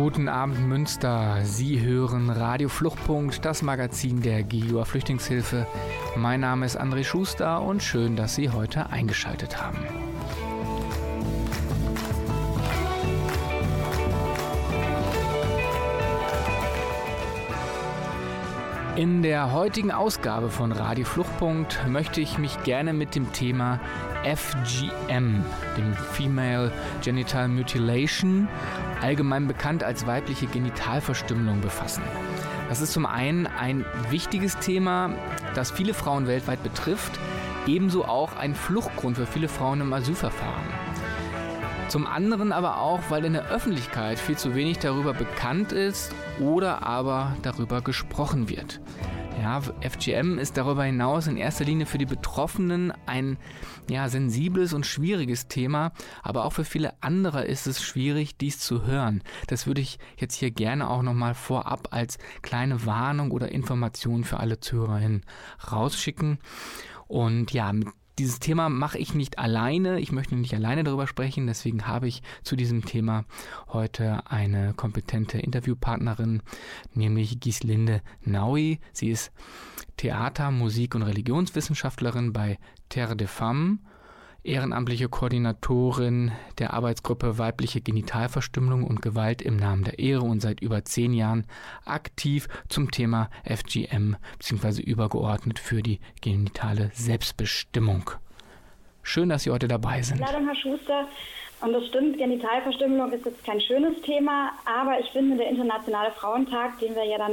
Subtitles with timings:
[0.00, 1.40] Guten Abend Münster.
[1.42, 5.66] Sie hören Radio Fluchtpunkt, das Magazin der GIUA Flüchtlingshilfe.
[6.14, 9.78] Mein Name ist André Schuster und schön, dass Sie heute eingeschaltet haben.
[18.94, 23.80] In der heutigen Ausgabe von Radio Fluchtpunkt möchte ich mich gerne mit dem Thema
[24.24, 25.44] FGM,
[25.76, 28.48] dem Female Genital Mutilation,
[29.00, 32.02] allgemein bekannt als weibliche Genitalverstümmelung, befassen.
[32.68, 35.10] Das ist zum einen ein wichtiges Thema,
[35.54, 37.18] das viele Frauen weltweit betrifft,
[37.66, 40.66] ebenso auch ein Fluchtgrund für viele Frauen im Asylverfahren.
[41.88, 46.82] Zum anderen aber auch, weil in der Öffentlichkeit viel zu wenig darüber bekannt ist oder
[46.82, 48.80] aber darüber gesprochen wird.
[49.40, 53.38] Ja, FGM ist darüber hinaus in erster Linie für die Betroffenen ein
[53.88, 55.92] ja, sensibles und schwieriges Thema,
[56.24, 59.22] aber auch für viele andere ist es schwierig, dies zu hören.
[59.46, 64.40] Das würde ich jetzt hier gerne auch nochmal vorab als kleine Warnung oder Information für
[64.40, 65.24] alle Zuhörerinnen
[65.70, 66.38] rausschicken.
[67.06, 67.88] Und ja, mit
[68.18, 70.00] dieses Thema mache ich nicht alleine.
[70.00, 71.46] Ich möchte nicht alleine darüber sprechen.
[71.46, 73.24] Deswegen habe ich zu diesem Thema
[73.68, 76.42] heute eine kompetente Interviewpartnerin,
[76.94, 78.80] nämlich Gislinde Naui.
[78.92, 79.32] Sie ist
[79.96, 82.58] Theater-, Musik- und Religionswissenschaftlerin bei
[82.88, 83.78] Terre de Femme
[84.44, 90.84] ehrenamtliche Koordinatorin der Arbeitsgruppe Weibliche Genitalverstümmelung und Gewalt im Namen der Ehre und seit über
[90.84, 91.46] zehn Jahren
[91.84, 94.82] aktiv zum Thema FGM bzw.
[94.82, 98.10] übergeordnet für die genitale Selbstbestimmung.
[99.02, 100.20] Schön, dass Sie heute dabei sind.
[100.20, 101.08] Leider, Herr Schuster.
[101.60, 106.78] Und das stimmt, Genitalverstümmelung ist jetzt kein schönes Thema, aber ich finde, der Internationale Frauentag,
[106.78, 107.32] den wir ja dann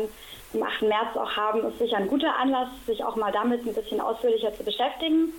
[0.55, 0.81] am 8.
[0.81, 4.51] März auch haben, ist sicher ein guter Anlass, sich auch mal damit ein bisschen ausführlicher
[4.53, 5.33] zu beschäftigen.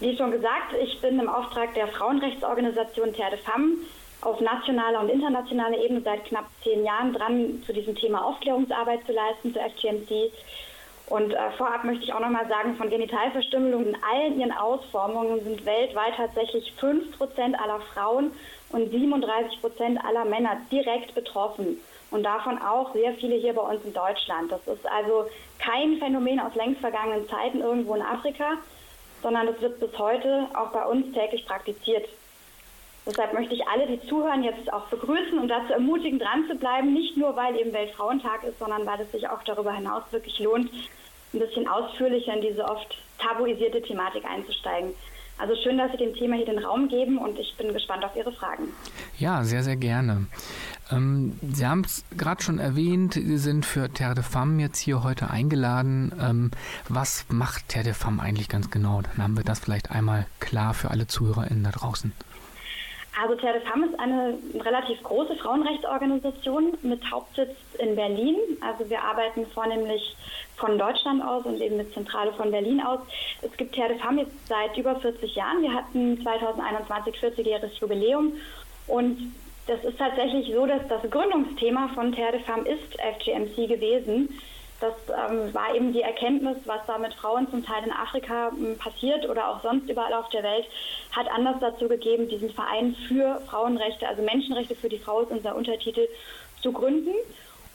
[0.00, 3.76] Wie schon gesagt, ich bin im Auftrag der Frauenrechtsorganisation Terre de Femme
[4.22, 9.12] auf nationaler und internationaler Ebene seit knapp zehn Jahren dran, zu diesem Thema Aufklärungsarbeit zu
[9.12, 10.32] leisten, zu FGMC.
[11.06, 15.66] Und äh, vorab möchte ich auch nochmal sagen, von Genitalverstümmelung in allen ihren Ausformungen sind
[15.66, 18.30] weltweit tatsächlich 5% aller Frauen
[18.70, 21.78] und 37% aller Männer direkt betroffen.
[22.10, 24.50] Und davon auch sehr viele hier bei uns in Deutschland.
[24.50, 25.26] Das ist also
[25.58, 28.56] kein Phänomen aus längst vergangenen Zeiten irgendwo in Afrika,
[29.22, 32.08] sondern das wird bis heute auch bei uns täglich praktiziert.
[33.06, 36.92] Deshalb möchte ich alle, die zuhören, jetzt auch begrüßen und dazu ermutigen, dran zu bleiben,
[36.92, 40.70] nicht nur weil eben Weltfrauentag ist, sondern weil es sich auch darüber hinaus wirklich lohnt,
[41.32, 44.94] ein bisschen ausführlicher in diese oft tabuisierte Thematik einzusteigen.
[45.38, 48.14] Also schön, dass Sie dem Thema hier den Raum geben und ich bin gespannt auf
[48.14, 48.74] Ihre Fragen.
[49.18, 50.26] Ja, sehr, sehr gerne.
[50.90, 55.02] Ähm, Sie haben es gerade schon erwähnt, Sie sind für Terre de Femme jetzt hier
[55.02, 56.12] heute eingeladen.
[56.20, 56.50] Ähm,
[56.88, 59.02] was macht Terre de Femme eigentlich ganz genau?
[59.02, 62.12] Dann haben wir das vielleicht einmal klar für alle ZuhörerInnen da draußen.
[63.20, 68.36] Also Terre de Femme ist eine relativ große Frauenrechtsorganisation mit Hauptsitz in Berlin.
[68.60, 70.16] Also wir arbeiten vornehmlich
[70.56, 73.00] von Deutschland aus und eben mit Zentrale von Berlin aus.
[73.42, 75.60] Es gibt Terre de Femme jetzt seit über 40 Jahren.
[75.60, 78.32] Wir hatten 2021 40-jähriges Jubiläum
[78.86, 79.32] und
[79.70, 84.36] das ist tatsächlich so, dass das Gründungsthema von Terre de Femme ist FGMC gewesen.
[84.80, 88.76] Das ähm, war eben die Erkenntnis, was da mit Frauen zum Teil in Afrika ähm,
[88.78, 90.66] passiert oder auch sonst überall auf der Welt,
[91.12, 95.54] hat Anlass dazu gegeben, diesen Verein für Frauenrechte, also Menschenrechte für die Frau ist unser
[95.54, 96.08] Untertitel,
[96.62, 97.14] zu gründen.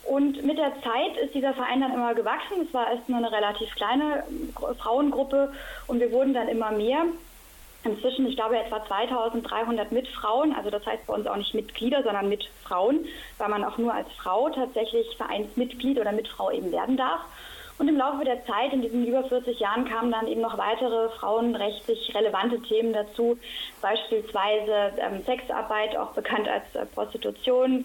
[0.04, 2.66] Und mit der Zeit ist dieser Verein dann immer gewachsen.
[2.66, 5.50] Es war erst nur eine relativ kleine äh, Frauengruppe
[5.86, 7.06] und wir wurden dann immer mehr
[7.86, 12.28] inzwischen, ich glaube, etwa 2300 Mitfrauen, also das heißt bei uns auch nicht Mitglieder, sondern
[12.28, 13.06] Mitfrauen,
[13.38, 17.20] weil man auch nur als Frau tatsächlich Vereinsmitglied oder Mitfrau eben werden darf.
[17.78, 21.10] Und im Laufe der Zeit, in diesen über 40 Jahren, kamen dann eben noch weitere
[21.10, 23.38] frauenrechtlich relevante Themen dazu,
[23.82, 27.84] beispielsweise ähm, Sexarbeit, auch bekannt als äh, Prostitution,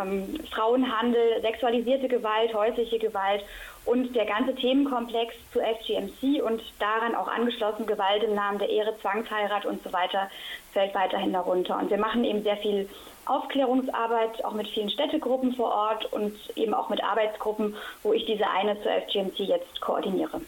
[0.00, 3.42] ähm, Frauenhandel, sexualisierte Gewalt, häusliche Gewalt
[3.84, 8.96] und der ganze Themenkomplex zu FGMC und daran auch angeschlossen Gewalt im Namen der Ehre,
[9.00, 10.30] Zwangsheirat und so weiter
[10.72, 11.78] fällt weiterhin darunter.
[11.78, 12.88] Und wir machen eben sehr viel
[13.24, 18.48] Aufklärungsarbeit, auch mit vielen Städtegruppen vor Ort und eben auch mit Arbeitsgruppen, wo ich diese
[18.48, 20.40] eine zur FGMC jetzt koordiniere.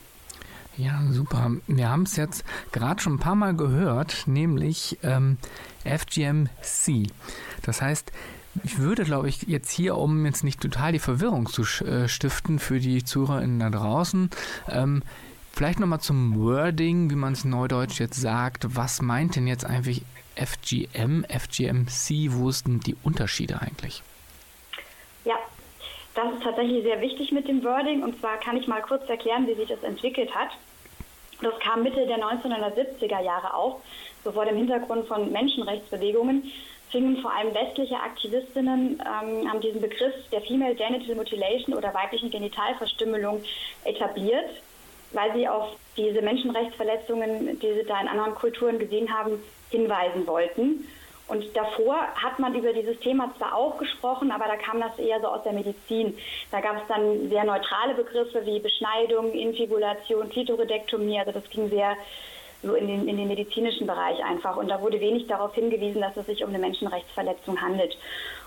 [0.76, 1.52] Ja, super.
[1.68, 5.38] Wir haben es jetzt gerade schon ein paar Mal gehört, nämlich ähm,
[5.84, 7.10] FGMC.
[7.62, 8.10] Das heißt,
[8.62, 12.58] ich würde, glaube ich, jetzt hier, um jetzt nicht total die Verwirrung zu äh, stiften
[12.58, 14.30] für die ZuhörerInnen da draußen,
[14.70, 15.02] ähm,
[15.52, 18.76] vielleicht nochmal zum Wording, wie man es neudeutsch jetzt sagt.
[18.76, 20.02] Was meint denn jetzt eigentlich
[20.36, 22.32] FGM, FGMC?
[22.32, 24.02] Wo sind die Unterschiede eigentlich?
[25.24, 25.36] Ja,
[26.14, 28.02] das ist tatsächlich sehr wichtig mit dem Wording.
[28.02, 30.50] Und zwar kann ich mal kurz erklären, wie sich das entwickelt hat.
[31.40, 33.80] Das kam Mitte der 1970er Jahre auf,
[34.22, 36.44] so vor dem Hintergrund von Menschenrechtsbewegungen
[36.94, 42.30] fingen vor allem westliche Aktivistinnen, ähm, haben diesen Begriff der Female Genital Mutilation oder weiblichen
[42.30, 43.42] Genitalverstümmelung
[43.82, 44.62] etabliert,
[45.10, 50.86] weil sie auf diese Menschenrechtsverletzungen, die sie da in anderen Kulturen gesehen haben, hinweisen wollten.
[51.26, 55.20] Und davor hat man über dieses Thema zwar auch gesprochen, aber da kam das eher
[55.20, 56.16] so aus der Medizin.
[56.52, 61.18] Da gab es dann sehr neutrale Begriffe wie Beschneidung, Infibulation, Klitoridektomie.
[61.18, 61.96] Also das ging sehr
[62.64, 64.56] so in den, in den medizinischen Bereich einfach.
[64.56, 67.96] Und da wurde wenig darauf hingewiesen, dass es sich um eine Menschenrechtsverletzung handelt.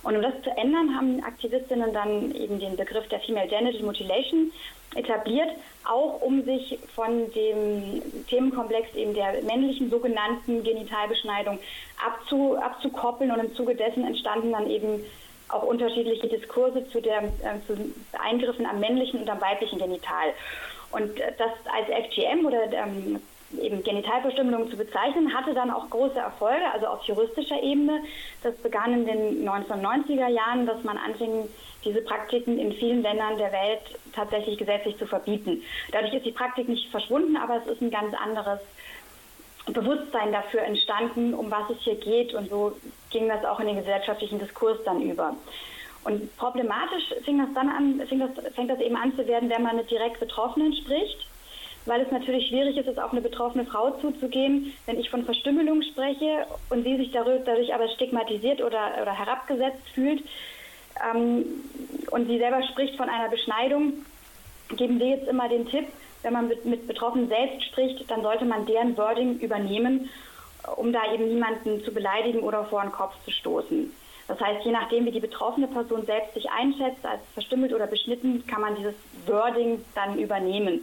[0.04, 4.52] Und um das zu ändern, haben Aktivistinnen dann eben den Begriff der Female Genital Mutilation
[4.96, 5.50] etabliert,
[5.86, 11.60] auch um sich von dem Themenkomplex eben der männlichen sogenannten Genitalbeschneidung
[12.06, 13.32] abzu, abzukoppeln.
[13.32, 15.04] Und im Zuge dessen entstanden dann eben
[15.50, 17.76] auch unterschiedliche Diskurse zu, der, äh, zu
[18.20, 20.34] Eingriffen am männlichen und am weiblichen Genital.
[20.92, 23.22] Und äh, das als FGM oder ähm,
[23.62, 28.04] eben Genitalverstümmelung zu bezeichnen, hatte dann auch große Erfolge, also auf juristischer Ebene.
[28.44, 31.48] Das begann in den 1990er Jahren, dass man anfing,
[31.86, 33.82] diese Praktiken in vielen Ländern der Welt
[34.14, 35.64] tatsächlich gesetzlich zu verbieten.
[35.92, 38.60] Dadurch ist die Praktik nicht verschwunden, aber es ist ein ganz anderes
[39.68, 42.34] Bewusstsein dafür entstanden, um was es hier geht.
[42.34, 42.74] Und so
[43.12, 45.36] ging das auch in den gesellschaftlichen Diskurs dann über.
[46.04, 49.64] Und problematisch fing das dann an, fing das, fängt das eben an zu werden, wenn
[49.64, 51.28] man mit direkt Betroffenen spricht
[51.88, 55.82] weil es natürlich schwierig ist, es auf eine betroffene Frau zuzugehen, wenn ich von Verstümmelung
[55.82, 60.24] spreche und sie sich dadurch aber stigmatisiert oder, oder herabgesetzt fühlt
[61.14, 61.46] ähm,
[62.12, 64.06] und sie selber spricht von einer Beschneidung,
[64.76, 65.86] geben wir jetzt immer den Tipp,
[66.24, 70.10] wenn man mit, mit Betroffenen selbst spricht, dann sollte man deren Wording übernehmen,
[70.76, 73.92] um da eben niemanden zu beleidigen oder vor den Kopf zu stoßen.
[74.28, 78.46] Das heißt, je nachdem, wie die betroffene Person selbst sich einschätzt, als verstümmelt oder beschnitten,
[78.46, 78.96] kann man dieses
[79.26, 80.82] Wording dann übernehmen.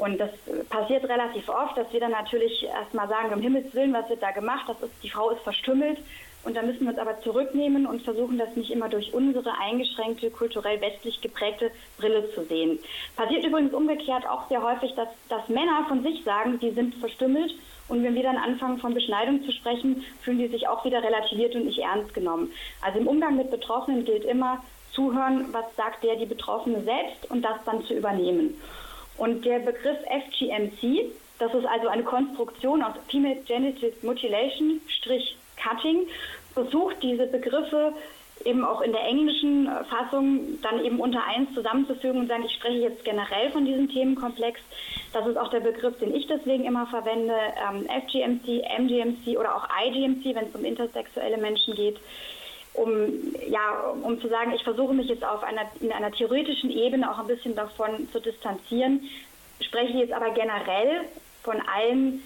[0.00, 0.30] Und das
[0.70, 4.30] passiert relativ oft, dass wir dann natürlich erstmal sagen, um Himmels Willen, was wird da
[4.30, 4.64] gemacht?
[4.66, 5.98] Das ist, die Frau ist verstümmelt.
[6.42, 10.30] Und da müssen wir uns aber zurücknehmen und versuchen, das nicht immer durch unsere eingeschränkte,
[10.30, 12.78] kulturell westlich geprägte Brille zu sehen.
[13.14, 17.52] Passiert übrigens umgekehrt auch sehr häufig, dass, dass Männer von sich sagen, sie sind verstümmelt.
[17.88, 21.54] Und wenn wir dann anfangen, von Beschneidung zu sprechen, fühlen die sich auch wieder relativiert
[21.56, 22.50] und nicht ernst genommen.
[22.80, 24.62] Also im Umgang mit Betroffenen gilt immer,
[24.92, 28.54] zuhören, was sagt der die Betroffene selbst und das dann zu übernehmen.
[29.20, 36.06] Und der Begriff FGMC, das ist also eine Konstruktion aus Female Genital Mutilation, Strich Cutting,
[36.54, 37.92] versucht diese Begriffe
[38.46, 42.78] eben auch in der englischen Fassung dann eben unter eins zusammenzufügen und sagen, ich spreche
[42.78, 44.58] jetzt generell von diesem Themenkomplex.
[45.12, 49.68] Das ist auch der Begriff, den ich deswegen immer verwende, ähm, FGMC, MGMC oder auch
[49.84, 51.98] IGMC, wenn es um intersexuelle Menschen geht
[52.80, 57.10] um, ja, um zu sagen, ich versuche mich jetzt auf einer, in einer theoretischen Ebene
[57.10, 59.02] auch ein bisschen davon zu distanzieren,
[59.60, 61.02] spreche jetzt aber generell
[61.42, 62.22] von allen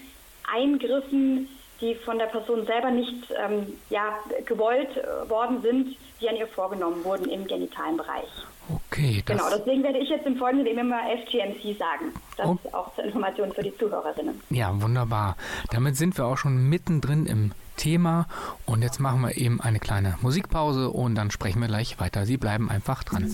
[0.51, 1.49] Eingriffen,
[1.81, 6.47] die von der Person selber nicht ähm, ja, gewollt äh, worden sind, die an ihr
[6.47, 8.29] vorgenommen wurden im genitalen Bereich.
[8.67, 9.21] Okay.
[9.25, 12.13] genau, deswegen werde ich jetzt im Folgenden eben immer FGMC sagen.
[12.37, 12.57] Das oh.
[12.63, 14.41] ist auch zur Information für die Zuhörerinnen.
[14.49, 15.35] Ja, wunderbar.
[15.71, 18.27] Damit sind wir auch schon mittendrin im Thema.
[18.65, 22.25] Und jetzt machen wir eben eine kleine Musikpause und dann sprechen wir gleich weiter.
[22.25, 23.33] Sie bleiben einfach dran.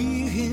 [0.00, 0.49] Say, Oh,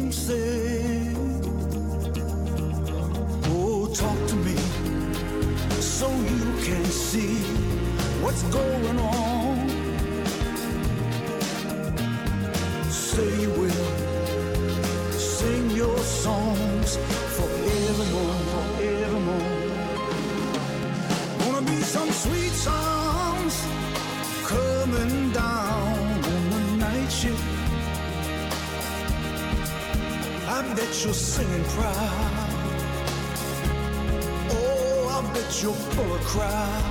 [36.37, 36.83] crowd.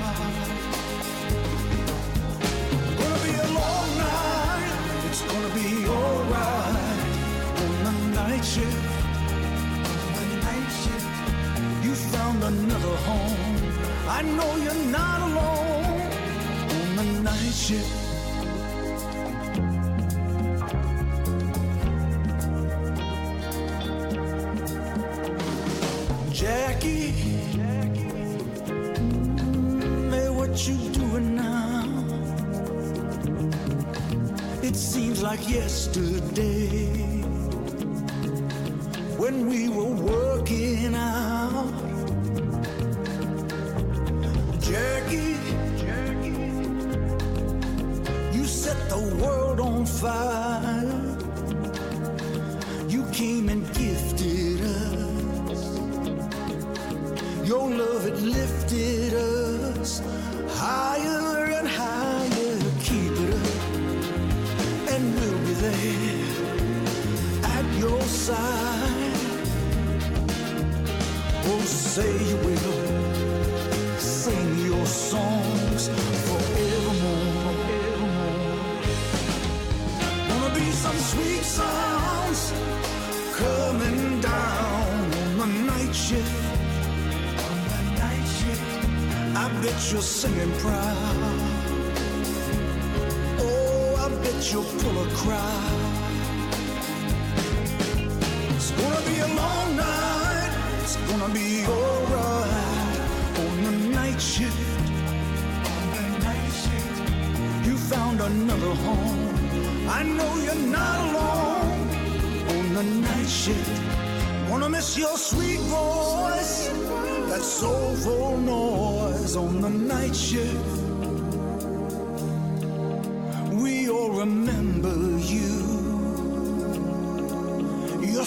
[2.99, 4.73] Gonna be a long night.
[5.09, 7.01] It's gonna be alright
[7.63, 8.85] on the night shift.
[10.19, 11.09] On the night shift.
[11.85, 13.39] You found another home.
[14.09, 16.01] I know you're not alone
[16.99, 18.06] on the night shift.
[35.37, 36.87] Like yesterday
[39.19, 41.26] when we were working out.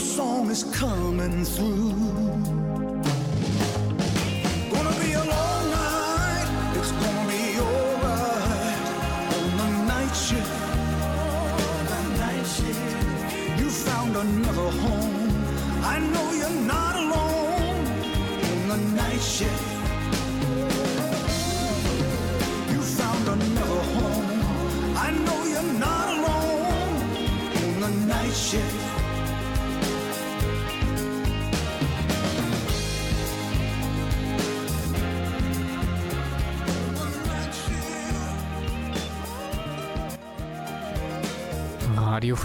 [0.10, 2.29] Song is coming through.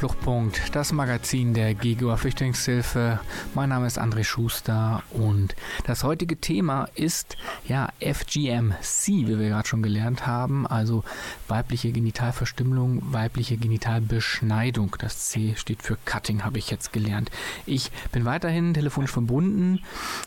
[0.04, 3.20] Radio Fluchtpunkt, das Magazin der GEGOA Flüchtlingshilfe.
[3.54, 5.54] Mein Name ist André Schuster und
[5.86, 7.36] das heutige Thema ist
[7.68, 11.04] ja FGMC, wie wir gerade schon gelernt haben, also
[11.46, 14.96] weibliche Genitalverstümmelung, weibliche Genitalbeschneidung.
[14.98, 17.30] Das C steht für Cutting, habe ich jetzt gelernt.
[17.66, 19.80] Ich bin weiterhin telefonisch verbunden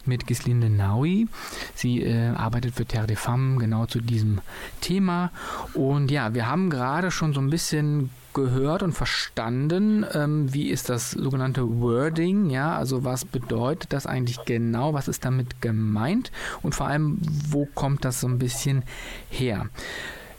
[0.06, 1.28] mit Gislinde Naui.
[1.74, 4.42] Sie äh, arbeitet für Terre des Femmes genau zu diesem
[4.80, 5.32] Thema
[5.74, 10.90] und ja, wir haben gerade schon so ein bisschen gehört und verstanden, ähm, wie ist
[10.90, 16.76] das sogenannte Wording, ja, also was bedeutet das eigentlich genau, was ist damit gemeint und
[16.76, 18.84] vor allem, wo kommt das so ein bisschen
[19.30, 19.70] her.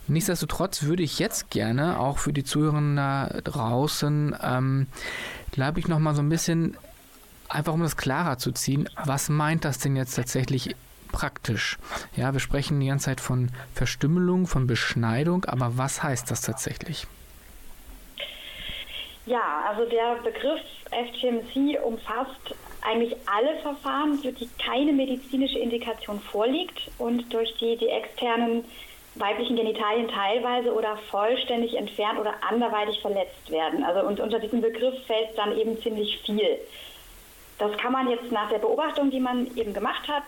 [0.07, 4.87] Nichtsdestotrotz würde ich jetzt gerne auch für die Zuhörer da draußen, ähm,
[5.53, 6.77] glaube ich, nochmal so ein bisschen,
[7.49, 10.75] einfach um das klarer zu ziehen, was meint das denn jetzt tatsächlich
[11.13, 11.79] praktisch?
[12.17, 17.07] Ja, wir sprechen die ganze Zeit von Verstümmelung, von Beschneidung, aber was heißt das tatsächlich?
[19.29, 26.91] Ja, also der Begriff FGMC umfasst eigentlich alle Verfahren, für die keine medizinische Indikation vorliegt
[26.97, 28.65] und durch die die externen
[29.17, 33.85] weiblichen Genitalien teilweise oder vollständig entfernt oder anderweitig verletzt werden.
[33.85, 36.59] Also und unter diesem Begriff fällt dann eben ziemlich viel.
[37.59, 40.25] Das kann man jetzt nach der Beobachtung, die man eben gemacht hat,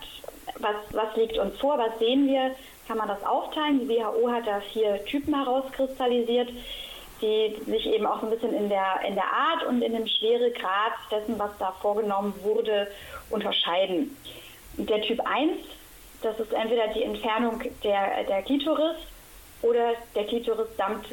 [0.59, 2.51] was, was liegt uns vor, was sehen wir,
[2.87, 3.79] kann man das aufteilen.
[3.79, 6.49] Die WHO hat da vier Typen herauskristallisiert
[7.21, 10.93] die sich eben auch ein bisschen in der, in der Art und in dem Schweregrad
[11.11, 12.87] dessen, was da vorgenommen wurde,
[13.29, 14.17] unterscheiden.
[14.77, 15.57] Der Typ 1
[16.21, 18.97] Das ist entweder die Entfernung der, der Klitoris
[19.61, 21.05] oder der Klitoris samt,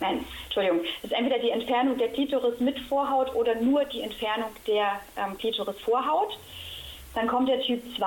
[0.00, 5.00] nein, Entschuldigung, ist entweder die Entfernung der Klitoris mit Vorhaut oder nur die Entfernung der
[5.16, 6.38] ähm, Klitoris-Vorhaut.
[7.14, 8.04] Dann kommt der Typ 2,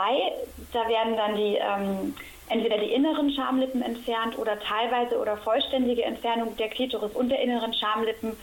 [0.72, 2.16] da werden dann die ähm,
[2.50, 7.74] entweder die inneren Schamlippen entfernt oder teilweise oder vollständige Entfernung der Klitoris und der inneren
[7.74, 8.36] Schamlippen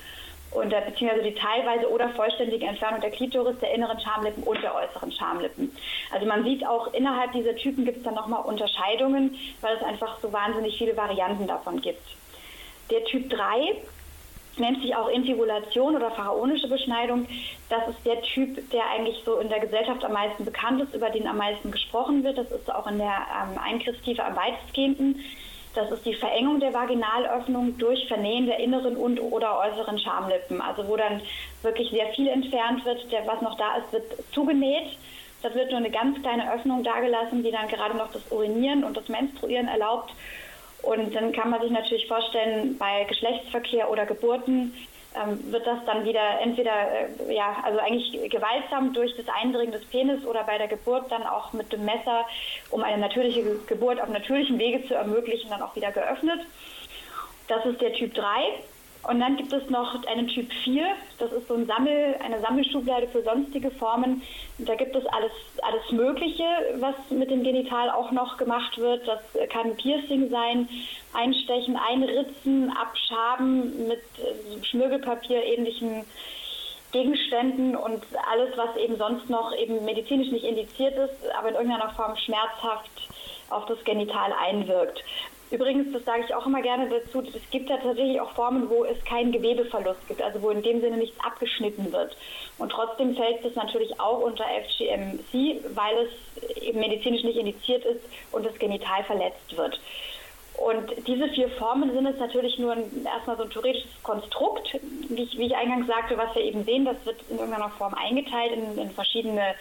[0.53, 4.75] und äh, beziehungsweise die teilweise oder vollständige Entfernung der Klitoris, der inneren Schamlippen und der
[4.75, 5.71] äußeren Schamlippen.
[6.13, 10.19] Also man sieht auch innerhalb dieser Typen gibt es dann nochmal Unterscheidungen, weil es einfach
[10.21, 12.07] so wahnsinnig viele Varianten davon gibt.
[12.91, 13.77] Der Typ 3
[14.59, 17.27] nennt sich auch Infibulation oder pharaonische Beschneidung.
[17.69, 21.11] Das ist der Typ, der eigentlich so in der Gesellschaft am meisten bekannt ist, über
[21.11, 22.39] den am meisten gesprochen wird.
[22.39, 25.21] Das ist auch in der ähm, Eingriffstiefe am weitestgehendsten.
[25.75, 30.63] Das ist die Verengung der Vaginalöffnung durch Vernähen der inneren und oder äußeren Schamlippen.
[30.63, 31.21] Also wo dann
[31.63, 33.13] wirklich sehr viel entfernt wird.
[33.13, 34.97] Der, was noch da ist, wird zugenäht.
[35.43, 38.97] Das wird nur eine ganz kleine Öffnung dagelassen, die dann gerade noch das Urinieren und
[38.97, 40.15] das Menstruieren erlaubt.
[40.87, 44.73] Und dann kann man sich natürlich vorstellen, bei Geschlechtsverkehr oder Geburten
[45.17, 49.85] ähm, wird das dann wieder entweder, äh, ja, also eigentlich gewaltsam durch das Eindringen des
[49.87, 52.25] Penis oder bei der Geburt dann auch mit dem Messer,
[52.71, 56.47] um eine natürliche Geburt auf natürlichem Wege zu ermöglichen, dann auch wieder geöffnet.
[57.49, 58.23] Das ist der Typ 3.
[59.09, 60.85] Und dann gibt es noch einen Typ 4,
[61.19, 64.23] das ist so ein Sammel, eine Sammelschublade für sonstige Formen.
[64.59, 65.33] Da gibt es alles,
[65.63, 66.45] alles Mögliche,
[66.77, 69.07] was mit dem Genital auch noch gemacht wird.
[69.07, 69.21] Das
[69.51, 70.69] kann Piercing sein,
[71.13, 76.05] Einstechen, Einritzen, Abschaben mit äh, Schmirgelpapier ähnlichen
[76.93, 81.91] Gegenständen und alles, was eben sonst noch eben medizinisch nicht indiziert ist, aber in irgendeiner
[81.91, 82.91] Form schmerzhaft
[83.51, 85.03] auf das Genital einwirkt.
[85.51, 88.85] Übrigens, das sage ich auch immer gerne dazu, es gibt ja tatsächlich auch Formen, wo
[88.85, 92.17] es keinen Gewebeverlust gibt, also wo in dem Sinne nichts abgeschnitten wird.
[92.59, 98.01] Und trotzdem fällt es natürlich auch unter FGMC, weil es eben medizinisch nicht indiziert ist
[98.33, 99.79] und das Genital verletzt wird.
[100.59, 104.79] Und diese vier Formen sind es natürlich nur ein, erstmal so ein theoretisches Konstrukt,
[105.09, 107.93] wie ich, wie ich eingangs sagte, was wir eben sehen, das wird in irgendeiner Form
[107.95, 109.55] eingeteilt in, in verschiedene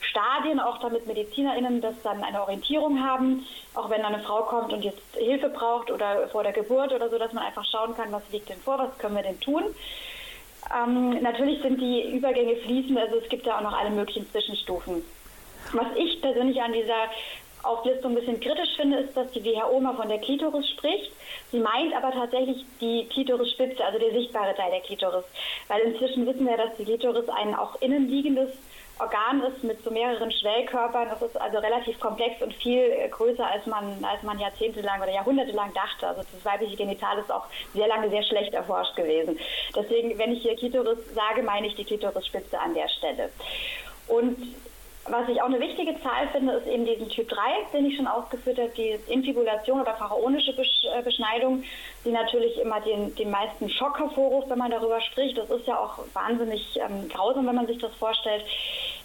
[0.00, 4.84] Stadien, auch damit MedizinerInnen das dann eine Orientierung haben, auch wenn eine Frau kommt und
[4.84, 8.28] jetzt Hilfe braucht oder vor der Geburt oder so, dass man einfach schauen kann, was
[8.32, 9.62] liegt denn vor, was können wir denn tun.
[10.74, 15.02] Ähm, natürlich sind die Übergänge fließend, also es gibt ja auch noch alle möglichen Zwischenstufen.
[15.72, 17.10] Was ich persönlich an dieser
[17.62, 21.12] Auflistung ein bisschen kritisch finde, ist, dass die WHO mal von der Klitoris spricht.
[21.50, 25.24] Sie meint aber tatsächlich die Klitorisspitze, also der sichtbare Teil der Klitoris.
[25.68, 28.50] Weil inzwischen wissen wir, dass die Klitoris ein auch innenliegendes
[29.00, 31.08] Organ ist mit so mehreren Schwellkörpern.
[31.08, 35.12] Das ist also relativ komplex und viel äh, größer, als man, als man jahrzehntelang oder
[35.12, 36.06] jahrhundertelang dachte.
[36.06, 39.38] Also das weibliche Genital ist auch sehr lange sehr schlecht erforscht gewesen.
[39.74, 43.30] Deswegen, wenn ich hier Klitoris sage, meine ich die Klitorisspitze an der Stelle.
[44.06, 44.54] Und
[45.10, 47.40] was ich auch eine wichtige Zahl finde, ist eben diesen Typ 3,
[47.72, 51.64] den ich schon ausgeführt habe, die Infibulation oder pharaonische äh, Beschneidung,
[52.04, 55.36] die natürlich immer den, den meisten Schock hervorruft, wenn man darüber spricht.
[55.38, 58.44] Das ist ja auch wahnsinnig ähm, grausam, wenn man sich das vorstellt.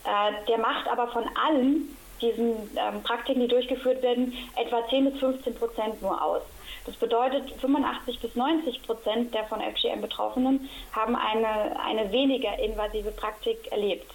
[0.04, 5.20] Äh, der macht aber von allen diesen ähm, Praktiken, die durchgeführt werden, etwa 10 bis
[5.20, 6.42] 15 Prozent nur aus.
[6.86, 13.12] Das bedeutet, 85 bis 90 Prozent der von FGM Betroffenen haben eine, eine weniger invasive
[13.12, 14.06] Praktik erlebt.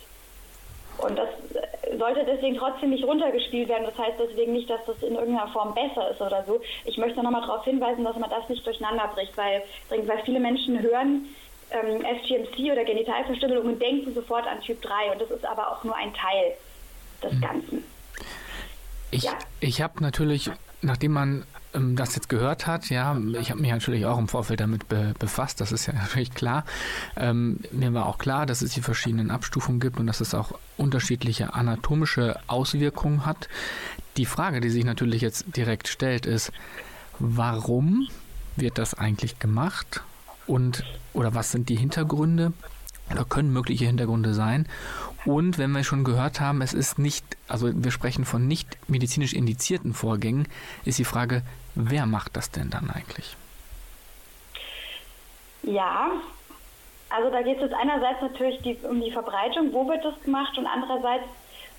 [1.03, 1.29] Und das
[1.99, 3.87] sollte deswegen trotzdem nicht runtergespielt werden.
[3.87, 6.61] Das heißt deswegen nicht, dass das in irgendeiner Form besser ist oder so.
[6.85, 10.81] Ich möchte nochmal darauf hinweisen, dass man das nicht durcheinander bricht, weil, weil viele Menschen
[10.81, 11.27] hören
[11.71, 15.13] ähm, SGMC oder Genitalverstümmelung und denken sofort an Typ 3.
[15.13, 16.55] Und das ist aber auch nur ein Teil
[17.23, 17.41] des mhm.
[17.41, 17.85] Ganzen.
[19.11, 19.33] Ich, ja.
[19.61, 20.51] ich habe natürlich,
[20.83, 24.61] nachdem man ähm, das jetzt gehört hat, ja, ich habe mich natürlich auch im Vorfeld
[24.61, 26.65] damit be befasst, das ist ja natürlich klar.
[27.17, 30.53] Ähm, mir war auch klar, dass es die verschiedenen Abstufungen gibt und dass es auch
[30.77, 33.49] unterschiedliche anatomische Auswirkungen hat.
[34.17, 36.53] Die Frage, die sich natürlich jetzt direkt stellt, ist,
[37.19, 38.09] warum
[38.57, 40.03] wird das eigentlich gemacht?
[40.47, 42.53] Und oder was sind die Hintergründe?
[43.11, 44.67] Oder können mögliche Hintergründe sein?
[45.25, 49.35] Und wenn wir schon gehört haben, es ist nicht, also wir sprechen von nicht medizinisch
[49.35, 50.49] indizierten Vorgängen,
[50.85, 51.43] ist die Frage,
[51.75, 53.37] wer macht das denn dann eigentlich?
[55.63, 56.11] Ja,
[57.11, 60.67] also da geht es einerseits natürlich die, um die Verbreitung, wo wird das gemacht und
[60.67, 61.25] andererseits,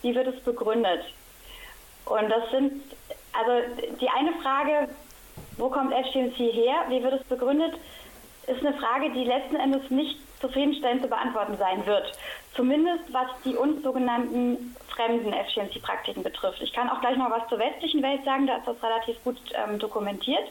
[0.02, 1.06] wie wird es begründet.
[2.06, 2.84] Und das sind,
[3.34, 3.52] also
[4.00, 4.90] die eine Frage,
[5.58, 7.74] wo kommt FGMC her, wie wird es begründet,
[8.48, 12.12] ist eine Frage, die letzten Endes nicht zufriedenstellend zu beantworten sein wird.
[12.56, 16.62] Zumindest was die uns sogenannten fremden Effizienzpraktiken betrifft.
[16.62, 19.38] Ich kann auch gleich noch was zur westlichen Welt sagen, da ist das relativ gut
[19.54, 20.48] ähm, dokumentiert.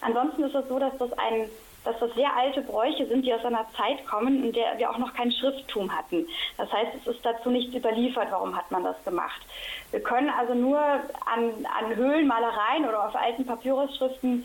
[0.00, 1.48] Ansonsten ist es so, dass das ein
[1.84, 4.98] dass das sehr alte Bräuche sind, die aus einer Zeit kommen, in der wir auch
[4.98, 6.26] noch kein Schrifttum hatten.
[6.56, 9.42] Das heißt, es ist dazu nichts überliefert, warum hat man das gemacht.
[9.90, 14.44] Wir können also nur an, an Höhlenmalereien oder auf alten Papyrusschriften,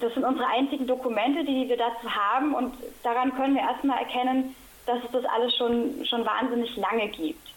[0.00, 4.54] das sind unsere einzigen Dokumente, die wir dazu haben und daran können wir erstmal erkennen,
[4.86, 7.48] dass es das alles schon, schon wahnsinnig lange gibt.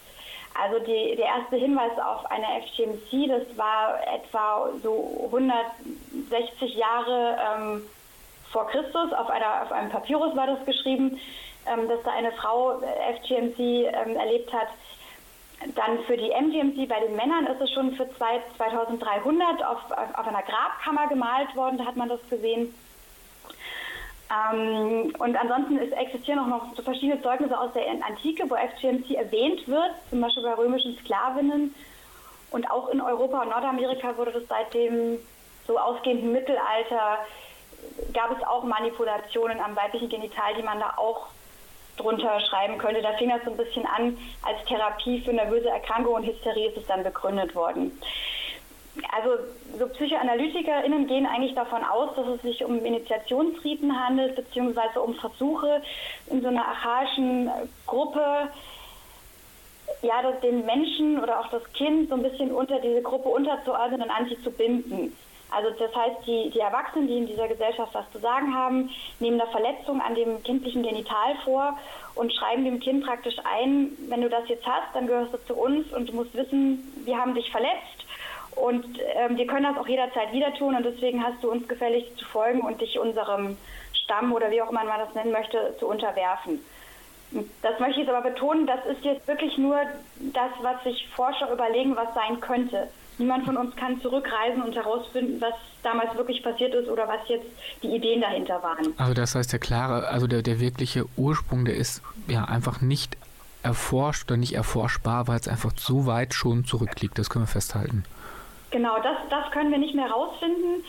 [0.54, 7.84] Also die, der erste Hinweis auf eine FTMC, das war etwa so 160 Jahre ähm,
[8.52, 11.20] vor Christus, auf, einer, auf einem Papyrus war das geschrieben,
[11.66, 14.68] ähm, dass da eine Frau äh, FGMC ähm, erlebt hat.
[15.76, 20.42] Dann für die MGMC bei den Männern ist es schon für 2300 auf, auf einer
[20.42, 22.74] Grabkammer gemalt worden, da hat man das gesehen.
[24.32, 29.16] Ähm, und ansonsten ist, existieren auch noch so verschiedene Zeugnisse aus der Antike, wo FGMC
[29.16, 31.76] erwähnt wird, zum Beispiel bei römischen Sklavinnen.
[32.52, 35.20] Und auch in Europa und Nordamerika wurde das seit dem
[35.68, 37.20] so ausgehenden Mittelalter,
[38.14, 41.28] gab es auch Manipulationen am weiblichen Genital, die man da auch
[41.98, 43.02] drunter schreiben könnte.
[43.02, 46.78] Da fing das so ein bisschen an, als Therapie für nervöse Erkrankungen und Hysterie ist
[46.78, 47.98] es dann begründet worden
[49.12, 49.44] also
[49.78, 55.82] so PsychoanalytikerInnen gehen eigentlich davon aus, dass es sich um Initiationsriten handelt, beziehungsweise um Versuche
[56.28, 57.50] in so einer archaischen
[57.86, 58.50] Gruppe,
[60.02, 64.02] ja, das, den Menschen oder auch das Kind so ein bisschen unter diese Gruppe unterzuordnen
[64.02, 65.16] und an sie zu binden.
[65.52, 69.40] Also das heißt, die, die Erwachsenen, die in dieser Gesellschaft was zu sagen haben, nehmen
[69.40, 71.78] eine Verletzung an dem kindlichen Genital vor
[72.16, 75.56] und schreiben dem Kind praktisch ein, wenn du das jetzt hast, dann gehörst du zu
[75.56, 78.01] uns und du musst wissen, wir haben dich verletzt
[78.56, 78.86] und
[79.16, 82.26] ähm, wir können das auch jederzeit wieder tun und deswegen hast du uns gefälligst zu
[82.26, 83.58] folgen und dich unserem
[83.94, 86.60] Stamm oder wie auch immer man das nennen möchte, zu unterwerfen.
[87.62, 89.78] Das möchte ich jetzt aber betonen, das ist jetzt wirklich nur
[90.34, 92.90] das, was sich Forscher überlegen, was sein könnte.
[93.18, 97.46] Niemand von uns kann zurückreisen und herausfinden, was damals wirklich passiert ist oder was jetzt
[97.84, 98.94] die Ideen dahinter waren.
[98.98, 103.16] Also das heißt, der klare, also der, der wirkliche Ursprung, der ist ja einfach nicht
[103.64, 107.18] erforscht oder nicht erforschbar, weil es einfach so weit schon zurückliegt.
[107.18, 108.04] Das können wir festhalten.
[108.72, 110.84] Genau, das, das können wir nicht mehr herausfinden.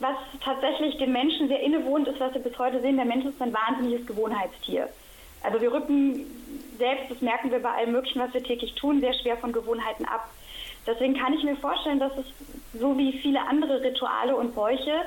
[0.00, 3.40] Was tatsächlich dem Menschen sehr innewohnt ist, was wir bis heute sehen, der Mensch ist
[3.42, 4.88] ein wahnsinniges Gewohnheitstier.
[5.42, 6.26] Also wir rücken
[6.78, 10.04] selbst, das merken wir bei allem Möglichen, was wir täglich tun, sehr schwer von Gewohnheiten
[10.04, 10.28] ab.
[10.86, 12.26] Deswegen kann ich mir vorstellen, dass es
[12.78, 15.02] so wie viele andere Rituale und Bräuche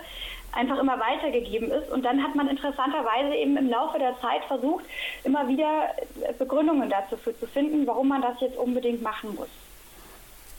[0.52, 1.92] einfach immer weitergegeben ist.
[1.92, 4.86] Und dann hat man interessanterweise eben im Laufe der Zeit versucht,
[5.24, 5.90] immer wieder
[6.38, 9.50] Begründungen dafür zu finden, warum man das jetzt unbedingt machen muss.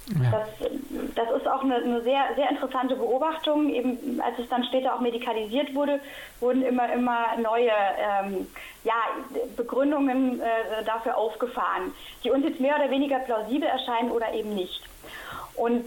[0.07, 0.31] Ja.
[0.31, 0.71] Das,
[1.14, 3.71] das ist auch eine, eine, sehr, sehr interessante Beobachtung.
[3.71, 6.01] Eben als es dann später auch medikalisiert wurde,
[6.40, 8.47] wurden immer, immer neue ähm,
[8.85, 8.95] ja,
[9.57, 14.83] Begründungen äh, dafür aufgefahren, die uns jetzt mehr oder weniger plausibel erscheinen oder eben nicht.
[15.57, 15.85] Und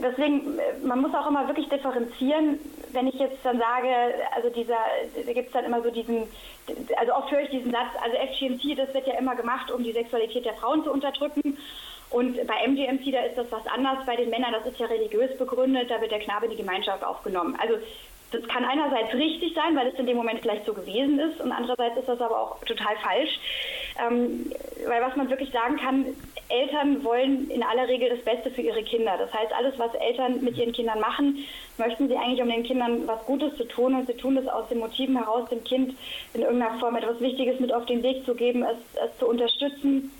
[0.00, 2.58] deswegen, man muss auch immer wirklich differenzieren,
[2.92, 3.88] wenn ich jetzt dann sage,
[4.34, 4.78] also dieser,
[5.26, 6.28] da gibt es dann immer so diesen,
[6.96, 9.92] also oft höre ich diesen Satz, also FGMC, das wird ja immer gemacht, um die
[9.92, 11.58] Sexualität der Frauen zu unterdrücken.
[12.10, 14.06] Und bei MGMT, da ist das was anders.
[14.06, 17.02] Bei den Männern, das ist ja religiös begründet, da wird der Knabe in die Gemeinschaft
[17.02, 17.56] aufgenommen.
[17.60, 17.76] Also
[18.34, 21.52] das kann einerseits richtig sein, weil es in dem Moment vielleicht so gewesen ist, und
[21.52, 23.38] andererseits ist das aber auch total falsch.
[24.04, 24.50] Ähm,
[24.86, 26.06] weil was man wirklich sagen kann,
[26.48, 29.16] Eltern wollen in aller Regel das Beste für ihre Kinder.
[29.18, 31.44] Das heißt, alles, was Eltern mit ihren Kindern machen,
[31.78, 33.94] möchten sie eigentlich, um den Kindern was Gutes zu tun.
[33.94, 35.96] Und sie tun das aus den Motiven heraus, dem Kind
[36.34, 40.12] in irgendeiner Form etwas Wichtiges mit auf den Weg zu geben, es, es zu unterstützen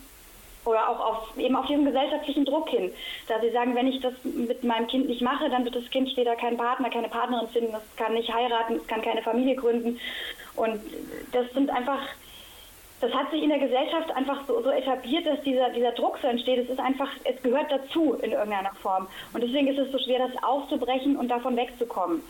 [0.64, 2.92] oder auch auf, eben auf diesen gesellschaftlichen Druck hin.
[3.28, 6.10] Da sie sagen, wenn ich das mit meinem Kind nicht mache, dann wird das Kind
[6.10, 10.00] später keinen Partner, keine Partnerin finden, es kann nicht heiraten, es kann keine Familie gründen.
[10.56, 10.80] Und
[11.32, 12.00] das sind einfach,
[13.00, 16.28] das hat sich in der Gesellschaft einfach so, so etabliert, dass dieser, dieser Druck so
[16.28, 16.64] entsteht.
[16.64, 19.06] Es ist einfach, es gehört dazu in irgendeiner Form.
[19.32, 22.22] Und deswegen ist es so schwer, das aufzubrechen und davon wegzukommen.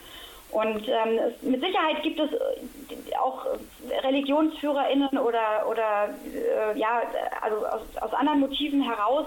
[0.54, 3.44] Und ähm, mit Sicherheit gibt es äh, auch
[4.04, 7.02] ReligionsführerInnen oder, oder äh, ja,
[7.40, 9.26] also aus, aus anderen Motiven heraus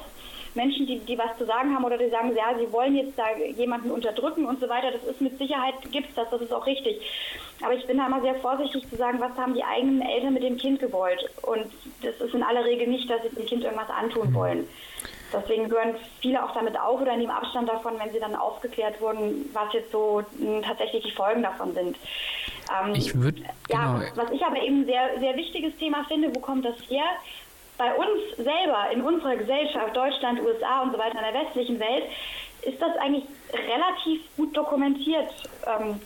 [0.56, 3.26] Menschen, die, die was zu sagen haben oder die sagen, ja, sie wollen jetzt da
[3.58, 4.92] jemanden unterdrücken und so weiter.
[4.92, 7.02] Das ist mit Sicherheit, gibt es das, das ist auch richtig.
[7.62, 10.44] Aber ich bin da immer sehr vorsichtig zu sagen, was haben die eigenen Eltern mit
[10.44, 11.30] dem Kind gewollt.
[11.42, 11.68] Und
[12.02, 14.68] das ist in aller Regel nicht, dass sie dem Kind irgendwas antun wollen.
[15.34, 19.50] Deswegen hören viele auch damit auf oder nehmen Abstand davon, wenn sie dann aufgeklärt wurden,
[19.54, 21.98] was jetzt so hm, tatsächlich die Folgen davon sind.
[22.72, 24.06] Ähm, ich würde ja, genau.
[24.16, 27.06] was ich aber eben sehr sehr wichtiges Thema finde, wo kommt das her?
[27.78, 32.06] Bei uns selber in unserer Gesellschaft, Deutschland, USA und so weiter in der westlichen Welt,
[32.64, 35.30] ist das eigentlich relativ gut dokumentiert,
[35.68, 36.00] ähm,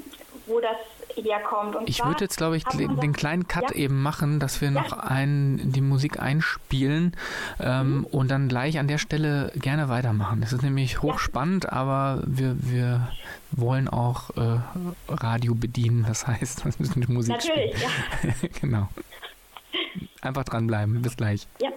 [0.48, 0.76] wo das
[1.16, 1.76] herkommt.
[1.76, 3.76] Und ich würde jetzt, glaube ich, den kleinen Cut ja?
[3.76, 4.82] eben machen, dass wir ja.
[4.82, 7.16] noch ein, die Musik einspielen
[7.60, 8.04] ähm, mhm.
[8.06, 10.42] und dann gleich an der Stelle gerne weitermachen.
[10.44, 11.72] Es ist nämlich hochspannend, ja.
[11.74, 13.10] aber wir, wir
[13.52, 14.60] wollen auch äh,
[15.08, 16.06] Radio bedienen.
[16.08, 18.36] Das heißt, wir müssen die Musik Natürlich, spielen.
[18.42, 18.50] ja.
[18.62, 18.90] genau.
[20.22, 21.02] Einfach dranbleiben.
[21.02, 21.48] Bis gleich.
[21.60, 21.70] Ja.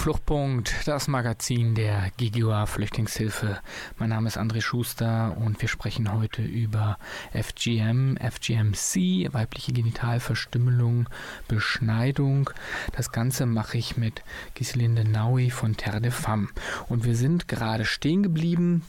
[0.00, 3.60] Fluchtpunkt, das Magazin der GGUA Flüchtlingshilfe.
[3.98, 6.96] Mein Name ist André Schuster und wir sprechen heute über
[7.34, 11.06] FGM, FGMC, weibliche Genitalverstümmelung,
[11.48, 12.48] Beschneidung.
[12.96, 14.22] Das Ganze mache ich mit
[14.54, 16.48] Giselinde Naui von Terre de Femme.
[16.88, 18.82] Und wir sind gerade stehen geblieben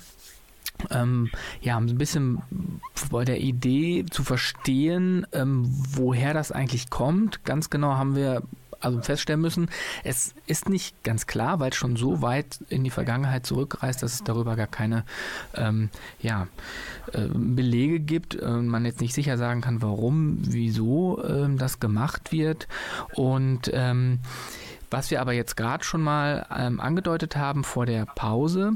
[0.89, 1.29] ähm,
[1.61, 2.41] ja, ein bisschen
[3.11, 7.43] bei der Idee zu verstehen, ähm, woher das eigentlich kommt.
[7.43, 8.43] Ganz genau haben wir
[8.81, 9.69] also feststellen müssen,
[10.03, 14.13] es ist nicht ganz klar, weil es schon so weit in die Vergangenheit zurückreist, dass
[14.13, 15.03] es darüber gar keine
[15.55, 15.89] ähm,
[16.21, 16.47] ja,
[17.13, 18.35] äh, Belege gibt.
[18.35, 22.67] Äh, man jetzt nicht sicher sagen kann, warum, wieso äh, das gemacht wird.
[23.15, 24.19] Und ähm,
[24.91, 28.73] was wir aber jetzt gerade schon mal ähm, angedeutet haben vor der Pause,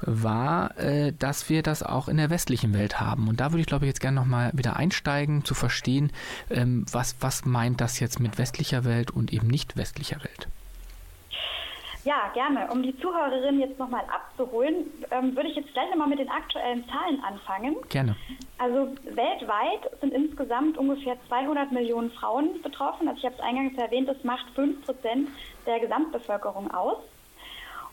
[0.00, 3.28] war, äh, dass wir das auch in der westlichen Welt haben.
[3.28, 6.10] Und da würde ich, glaube ich, jetzt gerne nochmal wieder einsteigen, zu verstehen,
[6.50, 10.48] ähm, was, was meint das jetzt mit westlicher Welt und eben nicht westlicher Welt.
[12.04, 12.68] Ja, gerne.
[12.70, 16.84] Um die Zuhörerin jetzt nochmal abzuholen, ähm, würde ich jetzt gleich nochmal mit den aktuellen
[16.88, 17.76] Zahlen anfangen.
[17.88, 18.16] Gerne.
[18.58, 23.08] Also weltweit sind insgesamt ungefähr 200 Millionen Frauen betroffen.
[23.08, 25.28] Also ich habe es eingangs erwähnt, das macht 5 Prozent
[25.66, 26.98] der Gesamtbevölkerung aus.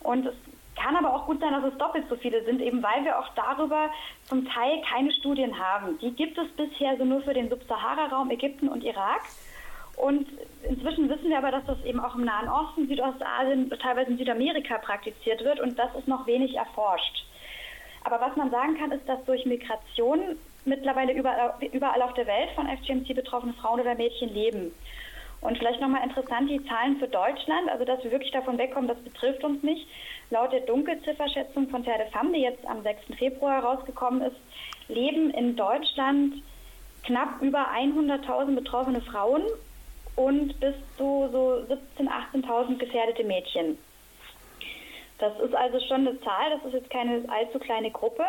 [0.02, 0.36] Und es
[0.76, 3.28] kann aber auch gut sein, dass es doppelt so viele sind, eben weil wir auch
[3.36, 3.90] darüber
[4.24, 6.00] zum Teil keine Studien haben.
[6.00, 9.22] Die gibt es bisher so nur für den Subsahara-Raum Ägypten und Irak.
[10.00, 10.28] Und
[10.64, 14.78] inzwischen wissen wir aber, dass das eben auch im Nahen Osten, Südostasien, teilweise in Südamerika
[14.78, 17.26] praktiziert wird und das ist noch wenig erforscht.
[18.06, 22.68] Aber was man sagen kann, ist, dass durch Migration mittlerweile überall, auf der Welt von
[22.68, 24.72] FGMC betroffene Frauen oder Mädchen leben.
[25.42, 29.00] Und vielleicht nochmal interessant die Zahlen für Deutschland, also dass wir wirklich davon wegkommen, das
[29.00, 29.86] betrifft uns nicht.
[30.30, 33.18] Laut der Dunkelzifferschätzung von Terre Femme, die jetzt am 6.
[33.18, 34.38] Februar rausgekommen ist,
[34.88, 36.36] leben in Deutschland
[37.04, 39.44] knapp über 100.000 betroffene Frauen
[40.20, 41.64] und bis zu so
[41.98, 43.78] 17.000, 18.000 gefährdete Mädchen.
[45.18, 48.26] Das ist also schon eine Zahl, das ist jetzt keine allzu kleine Gruppe.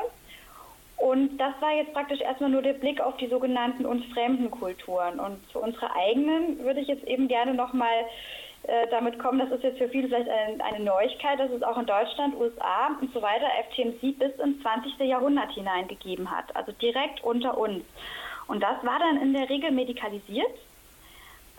[0.99, 5.19] Und das war jetzt praktisch erstmal nur der Blick auf die sogenannten uns fremden Kulturen.
[5.19, 8.05] Und zu unserer eigenen würde ich jetzt eben gerne nochmal
[8.65, 11.79] äh, damit kommen, das ist jetzt für viele vielleicht eine, eine, Neuigkeit, dass es auch
[11.79, 14.99] in Deutschland, USA und so weiter FTMC bis ins 20.
[15.09, 17.83] Jahrhundert hineingegeben hat, also direkt unter uns.
[18.47, 20.53] Und das war dann in der Regel medikalisiert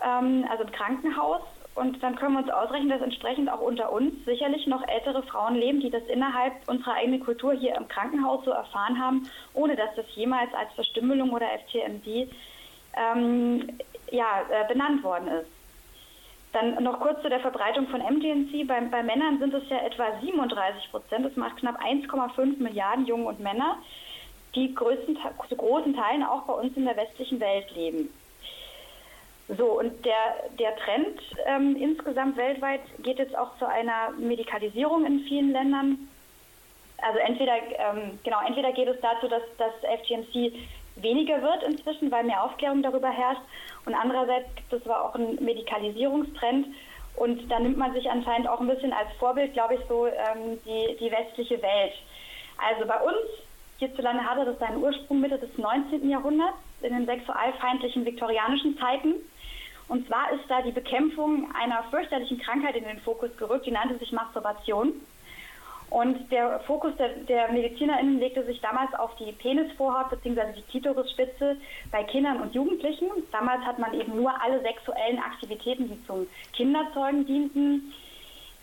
[0.04, 1.42] ähm, also im Krankenhaus.
[1.74, 5.54] Und dann können wir uns ausrechnen, dass entsprechend auch unter uns sicherlich noch ältere Frauen
[5.54, 9.94] leben, die das innerhalb unserer eigenen Kultur hier im Krankenhaus so erfahren haben, ohne dass
[9.96, 12.28] das jemals als Verstümmelung oder FTMD
[12.94, 13.68] ähm,
[14.10, 15.48] ja, äh, benannt worden ist.
[16.52, 18.68] Dann noch kurz zu der Verbreitung von MDNC.
[18.68, 21.24] Bei, bei Männern sind es ja etwa 37 Prozent.
[21.24, 23.78] Das macht knapp 1,5 Milliarden Jungen und Männer,
[24.54, 25.16] die größten,
[25.48, 28.10] zu großen Teilen auch bei uns in der westlichen Welt leben.
[29.48, 35.20] So, und der, der Trend ähm, insgesamt weltweit geht jetzt auch zu einer Medikalisierung in
[35.20, 36.08] vielen Ländern.
[36.98, 40.52] Also entweder, ähm, genau, entweder geht es dazu, dass das FGMC
[40.96, 43.42] weniger wird inzwischen, weil mehr Aufklärung darüber herrscht.
[43.84, 46.68] Und andererseits gibt es aber auch einen Medikalisierungstrend.
[47.16, 50.58] Und da nimmt man sich anscheinend auch ein bisschen als Vorbild, glaube ich, so ähm,
[50.64, 51.92] die, die westliche Welt.
[52.56, 53.18] Also bei uns
[53.78, 56.08] hierzulande hatte das seinen Ursprung Mitte des 19.
[56.08, 59.14] Jahrhunderts in den sexualfeindlichen viktorianischen Zeiten.
[59.92, 63.98] Und zwar ist da die Bekämpfung einer fürchterlichen Krankheit in den Fokus gerückt, die nannte
[63.98, 64.94] sich Masturbation.
[65.90, 70.54] Und der Fokus der, der MedizinerInnen legte sich damals auf die Penisvorhaut bzw.
[70.56, 71.58] die Klitorisspitze
[71.90, 73.06] bei Kindern und Jugendlichen.
[73.32, 77.92] Damals hat man eben nur alle sexuellen Aktivitäten, die zum Kinderzeugen dienten,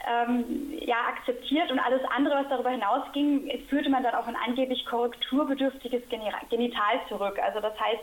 [0.10, 4.84] ähm, ja, akzeptiert und alles andere, was darüber hinausging, führte man dann auf ein angeblich
[4.88, 7.38] korrekturbedürftiges Genital zurück.
[7.40, 8.02] Also das heißt,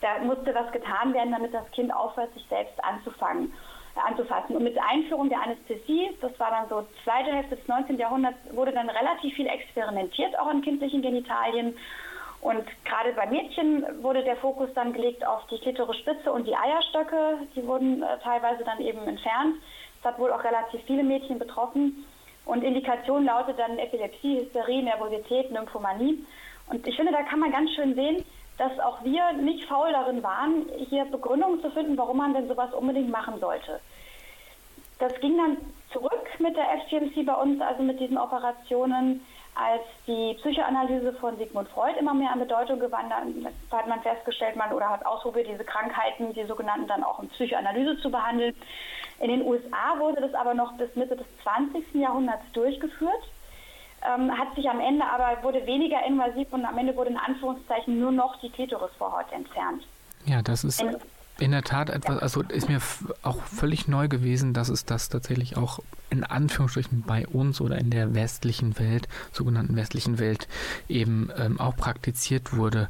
[0.00, 3.52] da musste was getan werden, damit das Kind aufhört, sich selbst anzufangen,
[3.96, 4.56] äh, anzufassen.
[4.56, 7.98] Und mit der Einführung der Anästhesie, das war dann so zweite Hälfte des 19.
[7.98, 11.76] Jahrhunderts, wurde dann relativ viel experimentiert, auch an kindlichen Genitalien.
[12.40, 17.38] Und gerade bei Mädchen wurde der Fokus dann gelegt auf die Klitorispitze und die Eierstöcke.
[17.54, 19.56] Die wurden äh, teilweise dann eben entfernt.
[20.02, 22.06] Das hat wohl auch relativ viele Mädchen betroffen.
[22.46, 26.24] Und Indikation lautet dann Epilepsie, Hysterie, Nervosität, Nymphomanie.
[26.68, 28.24] Und ich finde, da kann man ganz schön sehen,
[28.60, 32.74] dass auch wir nicht faul darin waren, hier Begründungen zu finden, warum man denn sowas
[32.74, 33.80] unbedingt machen sollte.
[34.98, 35.56] Das ging dann
[35.90, 41.70] zurück mit der FGMC bei uns, also mit diesen Operationen, als die Psychoanalyse von Sigmund
[41.70, 46.34] Freud immer mehr an Bedeutung gewann, hat man festgestellt, man oder hat ausprobiert, diese Krankheiten,
[46.34, 48.54] die sogenannten, dann auch in Psychoanalyse zu behandeln.
[49.20, 51.94] In den USA wurde das aber noch bis Mitte des 20.
[51.94, 53.22] Jahrhunderts durchgeführt
[54.06, 57.98] ähm, hat sich am Ende aber, wurde weniger invasiv und am Ende wurde in Anführungszeichen
[57.98, 59.82] nur noch die Klitorisvorhaut entfernt.
[60.26, 60.84] Ja, das ist,
[61.40, 62.80] in der Tat etwas, also ist mir
[63.22, 65.80] auch völlig neu gewesen, dass es das tatsächlich auch
[66.10, 70.48] in Anführungsstrichen bei uns oder in der westlichen Welt, sogenannten westlichen Welt,
[70.88, 72.88] eben ähm, auch praktiziert wurde.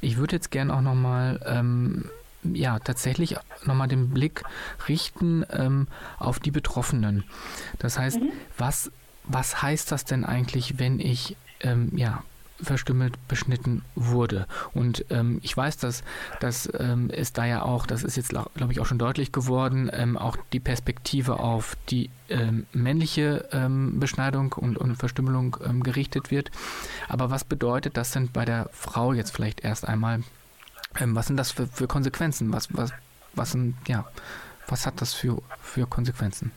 [0.00, 2.10] Ich würde jetzt gerne auch nochmal ähm,
[2.42, 4.42] ja, tatsächlich nochmal den Blick
[4.88, 5.86] richten ähm,
[6.18, 7.24] auf die Betroffenen.
[7.78, 8.32] Das heißt, mhm.
[8.58, 8.90] was,
[9.32, 12.22] was heißt das denn eigentlich, wenn ich ähm, ja,
[12.62, 14.46] verstümmelt beschnitten wurde.
[14.72, 16.04] Und ähm, ich weiß, dass,
[16.40, 19.90] dass ähm, es da ja auch, das ist jetzt, glaube ich, auch schon deutlich geworden,
[19.92, 26.30] ähm, auch die Perspektive auf die ähm, männliche ähm, Beschneidung und, und Verstümmelung ähm, gerichtet
[26.30, 26.50] wird.
[27.08, 30.22] Aber was bedeutet das denn bei der Frau jetzt vielleicht erst einmal?
[30.94, 32.52] was sind das für, für Konsequenzen?
[32.52, 32.92] Was, was,
[33.32, 34.04] was, sind, ja,
[34.68, 36.52] was hat das für, für Konsequenzen?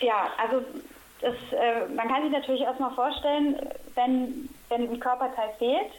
[0.00, 0.64] Ja, also
[1.24, 3.56] das, äh, man kann sich natürlich erstmal vorstellen,
[3.94, 5.90] wenn, wenn ein Körperteil fehlt,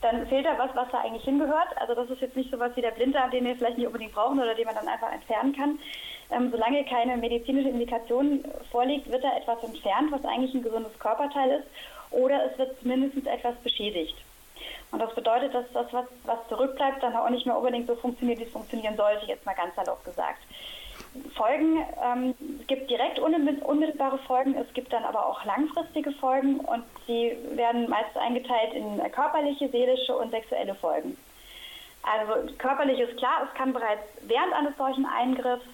[0.00, 1.76] dann fehlt da was, was da eigentlich hingehört.
[1.76, 4.12] Also das ist jetzt nicht so was wie der Blinddarm, den wir vielleicht nicht unbedingt
[4.12, 5.78] brauchen oder den man dann einfach entfernen kann.
[6.30, 11.60] Ähm, solange keine medizinische Indikation vorliegt, wird da etwas entfernt, was eigentlich ein gesundes Körperteil
[11.60, 11.66] ist,
[12.10, 14.16] oder es wird mindestens etwas beschädigt.
[14.90, 18.40] Und das bedeutet, dass das, was, was zurückbleibt, dann auch nicht mehr unbedingt so funktioniert,
[18.40, 20.40] wie es funktionieren sollte, jetzt mal ganz salopp gesagt.
[21.34, 26.84] Folgen, ähm, es gibt direkt unmittelbare Folgen, es gibt dann aber auch langfristige Folgen und
[27.06, 31.16] sie werden meist eingeteilt in körperliche, seelische und sexuelle Folgen.
[32.02, 35.66] Also körperlich ist klar, es kann bereits während eines solchen Eingriffs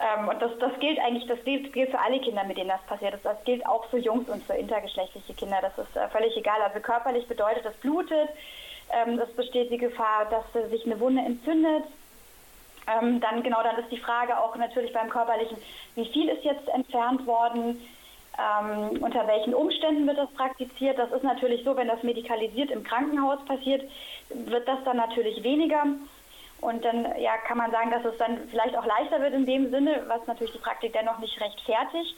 [0.00, 2.82] ähm, und das, das gilt eigentlich, das gilt, gilt, für alle Kinder, mit denen das
[2.82, 3.24] passiert ist.
[3.24, 5.58] Das gilt auch für Jungs und für intergeschlechtliche Kinder.
[5.60, 6.60] Das ist äh, völlig egal.
[6.62, 8.28] Also körperlich bedeutet, es blutet,
[8.92, 11.84] ähm, es besteht die Gefahr, dass sich eine Wunde entzündet,
[13.00, 15.56] ähm, dann genau, dann ist die Frage auch natürlich beim körperlichen,
[15.94, 17.80] wie viel ist jetzt entfernt worden,
[18.38, 20.98] ähm, unter welchen Umständen wird das praktiziert.
[20.98, 23.82] Das ist natürlich so, wenn das medikalisiert im Krankenhaus passiert,
[24.30, 25.84] wird das dann natürlich weniger.
[26.60, 29.70] Und dann ja, kann man sagen, dass es dann vielleicht auch leichter wird in dem
[29.70, 32.16] Sinne, was natürlich die Praktik dennoch nicht rechtfertigt.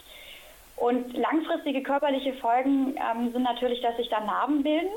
[0.76, 4.92] Und langfristige körperliche Folgen ähm, sind natürlich, dass sich da Narben bilden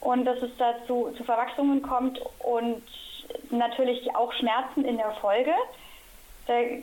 [0.00, 2.82] und dass es dazu zu Verwachsungen kommt und
[3.50, 5.52] natürlich auch Schmerzen in der Folge,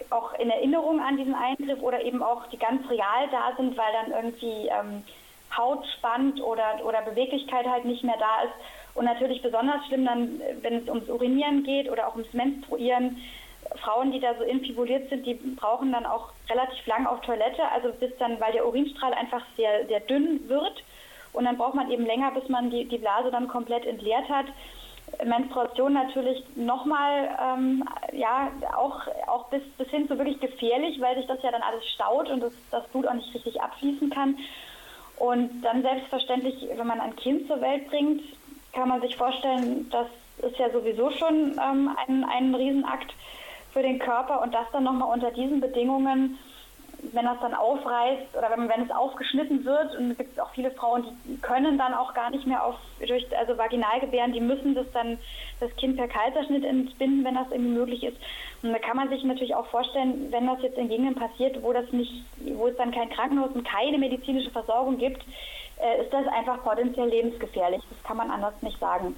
[0.10, 3.94] auch in Erinnerung an diesen Eingriff oder eben auch die ganz real da sind, weil
[3.94, 5.04] dann irgendwie ähm,
[5.56, 8.54] Haut spannt oder, oder Beweglichkeit halt nicht mehr da ist.
[8.96, 13.22] Und natürlich besonders schlimm dann, wenn es ums Urinieren geht oder auch ums Menstruieren.
[13.78, 17.94] Frauen, die da so infibuliert sind, die brauchen dann auch relativ lang auf Toilette, also
[17.94, 20.84] bis dann, weil der Urinstrahl einfach sehr, sehr dünn wird.
[21.32, 24.48] Und dann braucht man eben länger, bis man die, die Blase dann komplett entleert hat.
[25.24, 27.84] Menstruation natürlich nochmal, ähm,
[28.14, 31.86] ja, auch, auch bis, bis hin zu wirklich gefährlich, weil sich das ja dann alles
[31.88, 34.38] staut und das, das Blut auch nicht richtig abfließen kann.
[35.18, 38.24] Und dann selbstverständlich, wenn man ein Kind zur Welt bringt,
[38.74, 40.08] kann man sich vorstellen, das
[40.42, 43.14] ist ja sowieso schon ähm, ein, ein Riesenakt
[43.72, 46.40] für den Körper und das dann nochmal unter diesen Bedingungen
[47.14, 50.72] wenn das dann aufreißt oder wenn, wenn es aufgeschnitten wird, und es gibt auch viele
[50.72, 52.76] Frauen, die können dann auch gar nicht mehr auf,
[53.06, 55.18] durch, also vaginal gebären, die müssen das dann,
[55.60, 58.18] das Kind per Kaiserschnitt entbinden, wenn das irgendwie möglich ist.
[58.64, 61.74] Und da kann man sich natürlich auch vorstellen, wenn das jetzt in Gegenden passiert, wo
[61.74, 62.24] das nicht,
[62.56, 65.24] wo es dann kein Krankenhaus und keine medizinische Versorgung gibt,
[65.82, 67.82] äh, ist das einfach potenziell lebensgefährlich.
[67.90, 69.16] Das kann man anders nicht sagen.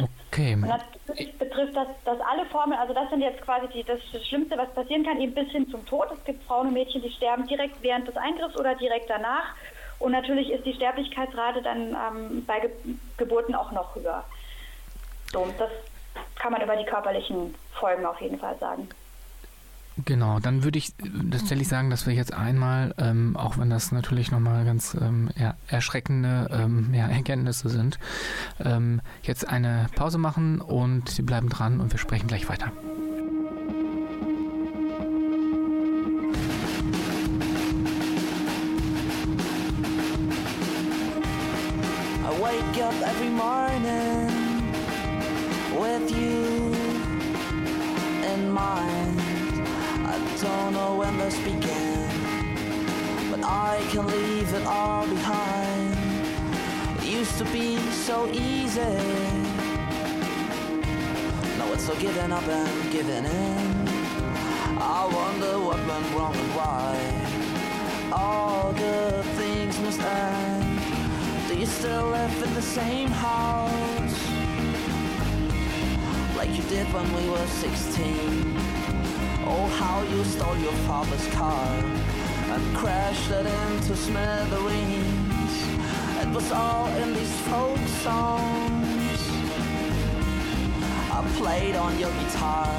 [0.00, 0.54] Okay.
[0.54, 4.56] Und natürlich betrifft das, das alle Formen, also das sind jetzt quasi die, das Schlimmste,
[4.58, 6.08] was passieren kann, eben bis hin zum Tod.
[6.12, 9.54] Es gibt Frauen und Mädchen, die sterben direkt während des Eingriffs oder direkt danach.
[10.00, 12.70] Und natürlich ist die Sterblichkeitsrate dann ähm, bei Ge
[13.16, 14.24] Geburten auch noch höher.
[15.32, 15.70] So, das
[16.36, 18.88] kann man über die körperlichen Folgen auf jeden Fall sagen.
[20.04, 20.92] Genau, dann würde ich
[21.30, 25.54] tatsächlich sagen, dass wir jetzt einmal, ähm, auch wenn das natürlich nochmal ganz ähm, ja,
[25.68, 28.00] erschreckende ähm, ja, Erkenntnisse sind,
[28.58, 32.72] ähm, jetzt eine Pause machen und Sie bleiben dran und wir sprechen gleich weiter.
[42.24, 44.26] I wake up every morning
[45.78, 46.43] with you
[50.64, 52.08] don't know when this began,
[53.30, 55.94] but I can leave it all behind.
[57.00, 58.96] It used to be so easy.
[61.58, 63.88] Now it's all giving up and giving in.
[64.78, 66.92] I wonder what went wrong and why.
[68.10, 70.80] All good things must end.
[71.48, 74.16] Do you still live in the same house?
[76.38, 78.73] Like you did when we were 16
[79.46, 81.68] Oh, how you stole your father's car
[82.54, 85.54] and crashed it into smithereens.
[86.22, 89.20] It was all in these folk songs.
[91.12, 92.72] I played on your guitar.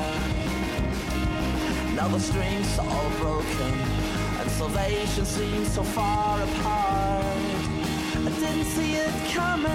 [1.96, 3.74] Now the strings are all broken,
[4.40, 7.26] and salvation seems so far apart.
[8.28, 9.72] I didn't see it coming.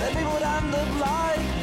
[0.00, 1.55] That we would end up like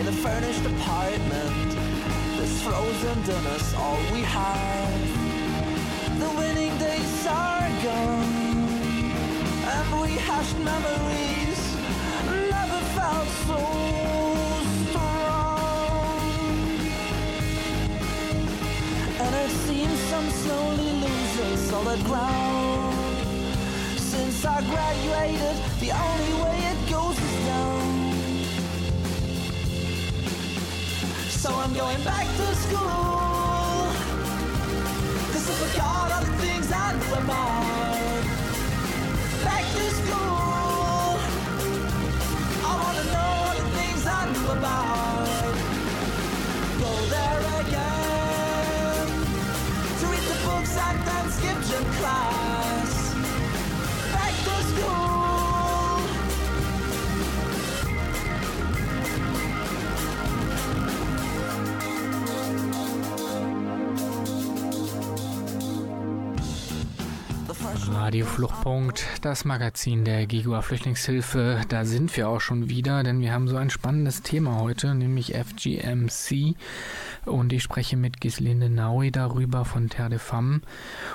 [0.00, 1.70] in a furnished apartment.
[2.38, 5.00] This frozen dinner's all we have.
[6.18, 8.72] The winning days are gone,
[9.74, 11.60] and we hashed memories.
[12.56, 13.60] Never felt so
[14.84, 16.20] strong.
[19.24, 22.96] And it seems I'm slowly losing solid ground.
[23.98, 26.79] Since I graduated, the only way it
[31.40, 33.88] So I'm going back to school.
[35.32, 38.24] Cause I forgot all the things I knew about.
[39.42, 41.16] Back to school.
[42.62, 45.54] I wanna know all the things I knew about.
[46.82, 49.06] Go there again.
[49.98, 52.39] To read the books and then skip gym class.
[68.00, 71.60] Radio Fluchtpunkt, das Magazin der Gigua Flüchtlingshilfe.
[71.68, 75.34] Da sind wir auch schon wieder, denn wir haben so ein spannendes Thema heute, nämlich
[75.34, 76.56] FGMC.
[77.26, 80.60] Und ich spreche mit Gislinde Naui darüber von Terre de Femme.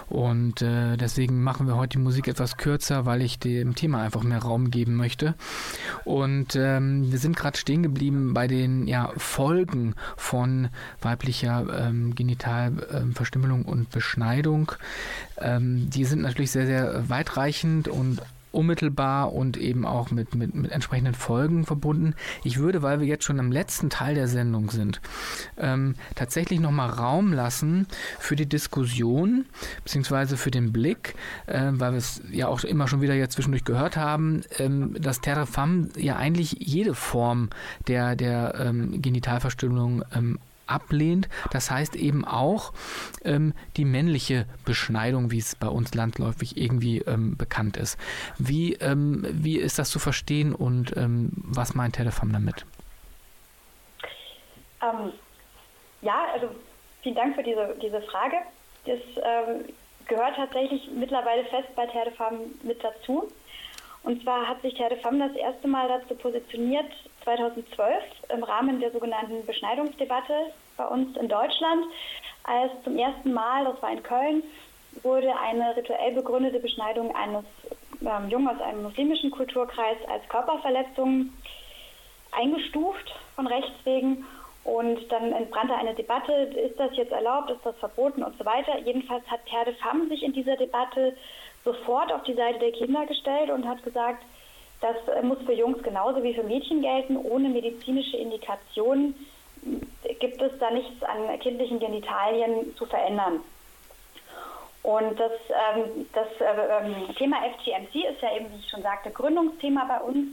[0.08, 4.24] Und äh, deswegen machen wir heute die Musik etwas kürzer, weil ich dem Thema einfach
[4.24, 5.36] mehr Raum geben möchte.
[6.04, 10.70] Und ähm, wir sind gerade stehen geblieben bei den ja, Folgen von
[11.02, 14.72] weiblicher ähm, Genitalverstümmelung und Beschneidung.
[15.38, 18.22] Ähm, die sind natürlich sehr, sehr weitreichend und
[18.56, 22.16] unmittelbar und eben auch mit, mit, mit entsprechenden Folgen verbunden.
[22.44, 25.02] Ich würde, weil wir jetzt schon am letzten Teil der Sendung sind,
[25.58, 27.88] ähm, tatsächlich nochmal Raum lassen
[28.20, 29.46] für die Diskussion
[29.84, 31.16] beziehungsweise für den Blick,
[31.48, 35.22] äh, weil wir es ja auch immer schon wieder jetzt zwischendurch gehört haben, ähm, dass
[35.22, 37.50] Terre Femme ja eigentlich jede Form
[37.88, 41.30] der, der ähm, Genitalverstümmelung ähm, ablehnt.
[41.52, 42.74] Das heißt eben auch
[43.24, 47.98] ähm, die männliche Beschneidung, wie es bei uns landläufig irgendwie ähm, bekannt ist.
[48.38, 52.66] Wie, ähm, wie ist das zu verstehen und ähm, was meint Telefam damit?
[54.82, 55.12] Ähm,
[56.02, 56.50] ja, also
[57.02, 58.38] vielen Dank für diese, diese Frage.
[58.86, 59.66] Das ähm,
[60.08, 63.32] gehört tatsächlich mittlerweile fest bei Terre de Femme mit dazu.
[64.04, 66.92] Und zwar hat sich Terre de Femme das erste Mal dazu positioniert,
[67.26, 71.86] 2012 im Rahmen der sogenannten Beschneidungsdebatte bei uns in Deutschland,
[72.44, 74.44] als zum ersten Mal, das war in Köln,
[75.04, 77.44] wurde eine rituell begründete Beschneidung eines
[78.02, 81.34] ähm, Jungen aus einem muslimischen Kulturkreis als Körperverletzung
[82.32, 84.26] eingestuft von Rechts wegen.
[84.64, 88.80] Und dann entbrannte eine Debatte, ist das jetzt erlaubt, ist das verboten und so weiter.
[88.80, 91.16] Jedenfalls hat Terre de Femme sich in dieser Debatte
[91.64, 94.24] sofort auf die Seite der Kinder gestellt und hat gesagt,
[94.86, 97.18] das muss für Jungs genauso wie für Mädchen gelten.
[97.18, 99.16] Ohne medizinische Indikation
[100.20, 103.42] gibt es da nichts an kindlichen Genitalien zu verändern.
[104.84, 109.86] Und das, ähm, das äh, Thema FGMC ist ja eben, wie ich schon sagte, Gründungsthema
[109.86, 110.28] bei uns.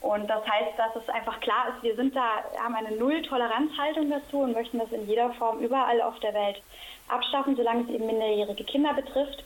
[0.00, 4.40] Und das heißt, dass es einfach klar ist, wir sind da, haben eine Null-Toleranz-Haltung dazu
[4.40, 6.62] und möchten das in jeder Form überall auf der Welt
[7.08, 9.42] abschaffen, solange es eben minderjährige Kinder betrifft.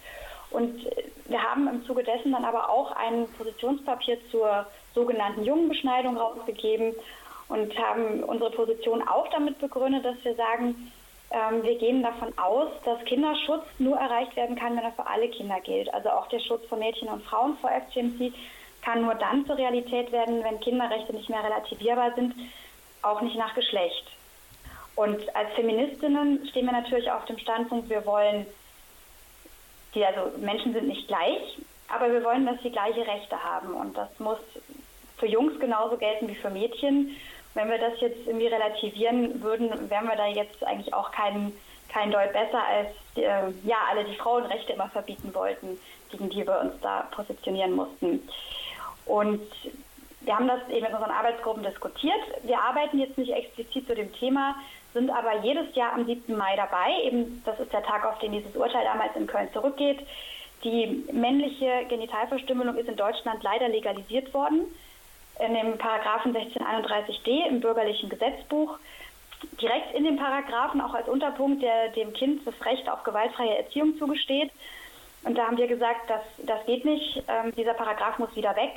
[0.51, 0.85] Und
[1.27, 6.95] wir haben im Zuge dessen dann aber auch ein Positionspapier zur sogenannten Jungenbeschneidung rausgegeben
[7.49, 10.93] und haben unsere Position auch damit begründet, dass wir sagen,
[11.31, 15.29] ähm, wir gehen davon aus, dass Kinderschutz nur erreicht werden kann, wenn er für alle
[15.29, 15.93] Kinder gilt.
[15.95, 18.33] Also auch der Schutz von Mädchen und Frauen vor FGMC
[18.83, 22.35] kann nur dann zur Realität werden, wenn Kinderrechte nicht mehr relativierbar sind,
[23.03, 24.07] auch nicht nach Geschlecht.
[24.97, 28.47] Und als Feministinnen stehen wir natürlich auf dem Standpunkt, wir wollen,
[29.95, 33.75] die, also Menschen sind nicht gleich, aber wir wollen, dass sie gleiche Rechte haben.
[33.75, 34.39] Und das muss
[35.19, 37.17] für Jungs genauso gelten wie für Mädchen.
[37.55, 41.53] Wenn wir das jetzt irgendwie relativieren würden, wären wir da jetzt eigentlich auch kein,
[41.89, 45.79] kein Deut besser als äh, ja, alle, die Frauenrechte immer verbieten wollten,
[46.11, 48.23] gegen die wir uns da positionieren mussten.
[49.07, 49.41] Und
[50.21, 52.21] wir haben das eben in unseren Arbeitsgruppen diskutiert.
[52.43, 54.55] Wir arbeiten jetzt nicht explizit zu dem Thema,
[54.93, 56.37] sind aber jedes Jahr am 7.
[56.37, 57.03] Mai dabei.
[57.05, 60.01] Eben, das ist der Tag, auf den dieses Urteil damals in Köln zurückgeht.
[60.65, 64.67] Die männliche Genitalverstümmelung ist in Deutschland leider legalisiert worden.
[65.39, 68.79] In dem Paragraphen 1631d im bürgerlichen Gesetzbuch.
[69.61, 73.97] Direkt in dem Paragraphen auch als Unterpunkt, der dem Kind das Recht auf gewaltfreie Erziehung
[73.97, 74.51] zugesteht.
[75.23, 77.23] Und da haben wir gesagt, dass das geht nicht.
[77.29, 78.73] Ähm, dieser Paragraph muss wieder weg.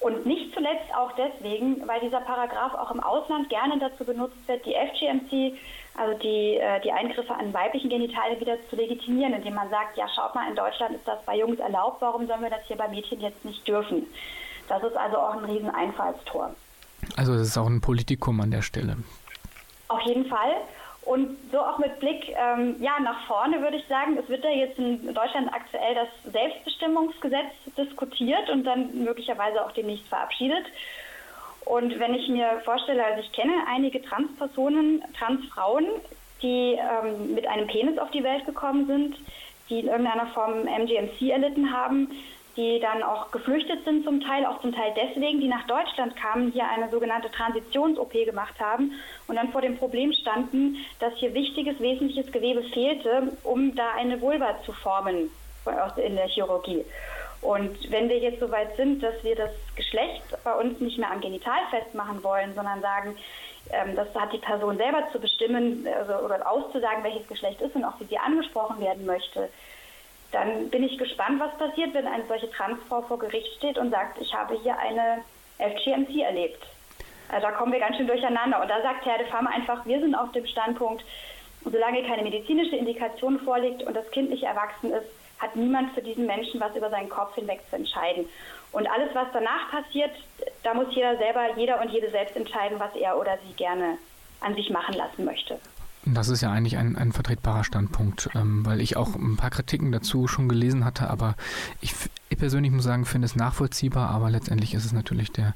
[0.00, 4.64] Und nicht zuletzt auch deswegen, weil dieser Paragraph auch im Ausland gerne dazu benutzt wird,
[4.64, 5.58] die FGMC,
[5.96, 10.06] also die, äh, die Eingriffe an weiblichen Genitalien wieder zu legitimieren, indem man sagt, ja
[10.14, 12.86] schaut mal, in Deutschland ist das bei Jungs erlaubt, warum sollen wir das hier bei
[12.86, 14.06] Mädchen jetzt nicht dürfen?
[14.68, 16.54] Das ist also auch ein riesen Einfallstor.
[17.16, 18.96] Also es ist auch ein Politikum an der Stelle.
[19.88, 20.56] Auf jeden Fall.
[21.08, 24.50] Und so auch mit Blick ähm, ja, nach vorne würde ich sagen, es wird ja
[24.50, 27.46] jetzt in Deutschland aktuell das Selbstbestimmungsgesetz
[27.78, 30.66] diskutiert und dann möglicherweise auch demnächst verabschiedet.
[31.64, 35.86] Und wenn ich mir vorstelle, also ich kenne einige Transpersonen, Transfrauen,
[36.42, 39.16] die ähm, mit einem Penis auf die Welt gekommen sind,
[39.70, 42.10] die in irgendeiner Form MGMC erlitten haben,
[42.58, 46.50] die dann auch geflüchtet sind zum Teil, auch zum Teil deswegen, die nach Deutschland kamen,
[46.50, 48.92] hier eine sogenannte Transitions-OP gemacht haben
[49.28, 54.20] und dann vor dem Problem standen, dass hier wichtiges, wesentliches Gewebe fehlte, um da eine
[54.20, 55.30] Vulva zu formen
[56.04, 56.84] in der Chirurgie.
[57.42, 61.12] Und wenn wir jetzt so weit sind, dass wir das Geschlecht bei uns nicht mehr
[61.12, 63.16] am Genital festmachen wollen, sondern sagen,
[63.70, 67.84] ähm, das hat die Person selber zu bestimmen also, oder auszusagen, welches Geschlecht ist und
[67.84, 69.48] auch wie sie angesprochen werden möchte,
[70.32, 74.20] dann bin ich gespannt, was passiert, wenn eine solche Transfrau vor Gericht steht und sagt,
[74.20, 75.22] ich habe hier eine
[75.58, 76.62] FGMC erlebt.
[77.30, 78.60] Also da kommen wir ganz schön durcheinander.
[78.60, 81.04] Und da sagt Herr de Femme einfach, wir sind auf dem Standpunkt,
[81.64, 85.06] solange keine medizinische Indikation vorliegt und das Kind nicht erwachsen ist,
[85.38, 88.28] hat niemand für diesen Menschen was über seinen Kopf hinweg zu entscheiden.
[88.72, 90.10] Und alles, was danach passiert,
[90.62, 93.98] da muss jeder selber, jeder und jede selbst entscheiden, was er oder sie gerne
[94.40, 95.58] an sich machen lassen möchte.
[96.04, 99.92] Das ist ja eigentlich ein, ein vertretbarer Standpunkt, ähm, weil ich auch ein paar Kritiken
[99.92, 101.34] dazu schon gelesen hatte, aber
[101.80, 101.94] ich,
[102.30, 105.54] ich persönlich muss sagen, finde es nachvollziehbar, aber letztendlich ist es natürlich der,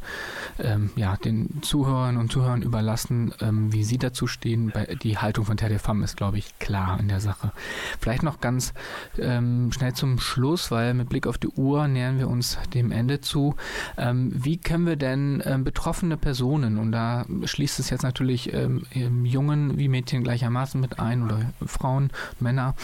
[0.59, 4.73] ähm, ja, den Zuhörern und Zuhörern überlassen, ähm, wie sie dazu stehen.
[5.03, 7.53] Die Haltung von Terre Femme ist, glaube ich, klar in der Sache.
[8.01, 8.73] Vielleicht noch ganz
[9.19, 13.21] ähm, schnell zum Schluss, weil mit Blick auf die Uhr nähern wir uns dem Ende
[13.21, 13.55] zu.
[13.99, 18.87] Ähm, wie können wir denn ähm, betroffene Personen, und da schließt es jetzt natürlich ähm,
[19.25, 22.11] Jungen wie Mädchen gleichermaßen mit ein oder Frauen,
[22.41, 22.75] Männer,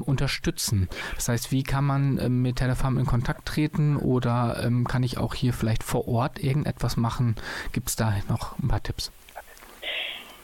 [0.00, 0.88] unterstützen?
[1.14, 5.02] Das heißt, wie kann man mit Terre Femme in Kontakt Kontakt treten oder ähm, kann
[5.02, 7.36] ich auch hier vielleicht vor Ort irgendetwas machen?
[7.72, 9.12] Gibt es da noch ein paar Tipps?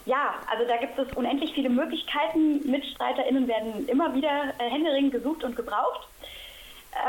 [0.05, 2.71] Ja, also da gibt es unendlich viele Möglichkeiten.
[2.71, 6.07] MitstreiterInnen werden immer wieder äh, händeringend gesucht und gebraucht.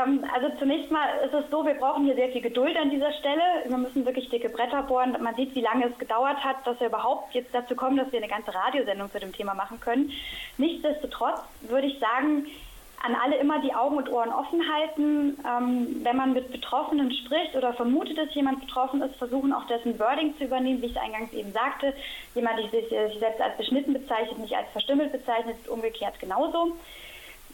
[0.00, 3.12] Ähm, also zunächst mal ist es so, wir brauchen hier sehr viel Geduld an dieser
[3.12, 3.42] Stelle.
[3.66, 5.18] Wir müssen wirklich dicke Bretter bohren.
[5.20, 8.20] Man sieht, wie lange es gedauert hat, dass wir überhaupt jetzt dazu kommen, dass wir
[8.20, 10.12] eine ganze Radiosendung zu dem Thema machen können.
[10.56, 12.46] Nichtsdestotrotz würde ich sagen,
[13.04, 15.38] an alle immer die Augen und Ohren offen halten.
[15.46, 19.98] Ähm, wenn man mit Betroffenen spricht oder vermutet, dass jemand betroffen ist, versuchen auch dessen
[19.98, 21.94] Wording zu übernehmen, wie ich es eingangs eben sagte.
[22.34, 22.88] Jemand, der sich,
[23.18, 26.76] selbst als beschnitten bezeichnet, nicht als verstümmelt bezeichnet, ist umgekehrt genauso.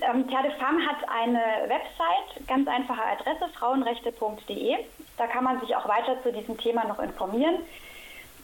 [0.00, 4.76] Ähm, Terre de Femme hat eine Website, ganz einfache Adresse, frauenrechte.de.
[5.16, 7.56] Da kann man sich auch weiter zu diesem Thema noch informieren.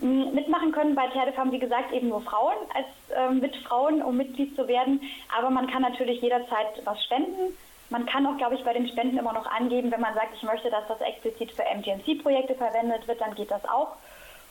[0.00, 4.56] Mitmachen können bei TERDEF haben, wie gesagt, eben nur Frauen als äh, Mitfrauen, um Mitglied
[4.56, 5.00] zu werden.
[5.36, 7.56] Aber man kann natürlich jederzeit was spenden.
[7.90, 10.42] Man kann auch, glaube ich, bei den Spenden immer noch angeben, wenn man sagt, ich
[10.42, 13.96] möchte, dass das explizit für MGNC-Projekte verwendet wird, dann geht das auch.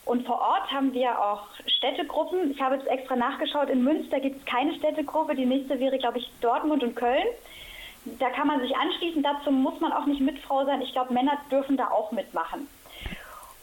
[0.06, 2.52] Und vor Ort haben wir auch Städtegruppen.
[2.52, 5.36] Ich habe jetzt extra nachgeschaut, in Münster gibt es keine Städtegruppe.
[5.36, 7.28] Die nächste wäre, glaube ich, Dortmund und Köln.
[8.18, 9.24] Da kann man sich anschließen.
[9.24, 10.82] Dazu muss man auch nicht Mitfrau sein.
[10.82, 12.68] Ich glaube, Männer dürfen da auch mitmachen.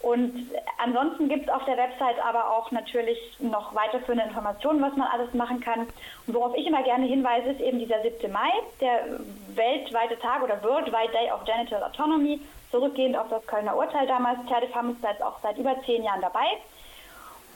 [0.02, 5.08] Und ansonsten gibt es auf der Website aber auch natürlich noch weiterführende Informationen, was man
[5.08, 5.80] alles machen kann.
[6.26, 8.30] Und worauf ich immer gerne hinweise, ist eben dieser 7.
[8.30, 9.18] Mai, der
[9.54, 12.40] weltweite Tag oder Worldwide Day of Genital Autonomy,
[12.70, 14.38] zurückgehend auf das Kölner Urteil damals.
[14.46, 16.46] Terdefam ist jetzt auch seit über zehn Jahren dabei.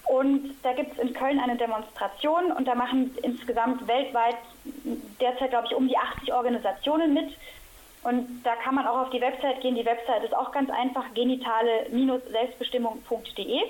[0.07, 4.39] Und da gibt es in Köln eine Demonstration und da machen insgesamt weltweit
[5.21, 7.31] derzeit, glaube ich, um die 80 Organisationen mit.
[8.03, 9.75] Und da kann man auch auf die Website gehen.
[9.75, 13.61] Die Website ist auch ganz einfach, genitale-selbstbestimmung.de.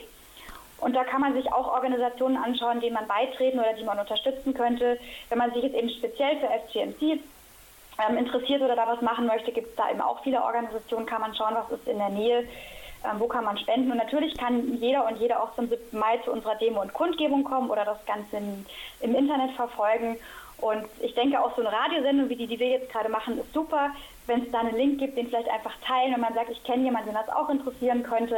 [0.79, 4.55] Und da kann man sich auch Organisationen anschauen, denen man beitreten oder die man unterstützen
[4.55, 4.99] könnte.
[5.29, 7.21] Wenn man sich jetzt eben speziell für FGMC
[8.01, 11.21] ähm, interessiert oder da was machen möchte, gibt es da eben auch viele Organisationen, kann
[11.21, 12.49] man schauen, was ist in der Nähe,
[13.05, 13.91] ähm, wo kann man spenden.
[13.91, 15.99] Und natürlich kann jeder und jede auch zum 7.
[15.99, 18.65] Mai zu unserer Demo und Kundgebung kommen oder das Ganze in,
[19.01, 20.17] im Internet verfolgen.
[20.61, 23.53] Und ich denke auch so eine Radiosendung wie die, die wir jetzt gerade machen, ist
[23.53, 23.91] super.
[24.27, 26.85] Wenn es da einen Link gibt, den vielleicht einfach teilen, wenn man sagt, ich kenne
[26.85, 28.37] jemanden, den das auch interessieren könnte,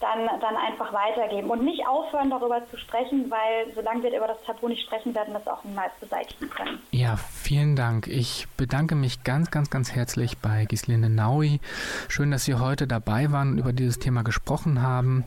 [0.00, 4.38] dann, dann einfach weitergeben und nicht aufhören, darüber zu sprechen, weil solange wir über das
[4.46, 6.78] Tabu nicht sprechen, werden wir es auch niemals beseitigen können.
[6.90, 8.06] Ja, vielen Dank.
[8.06, 11.60] Ich bedanke mich ganz, ganz, ganz herzlich bei Gislinde Naui.
[12.08, 15.24] Schön, dass Sie heute dabei waren und über dieses Thema gesprochen haben.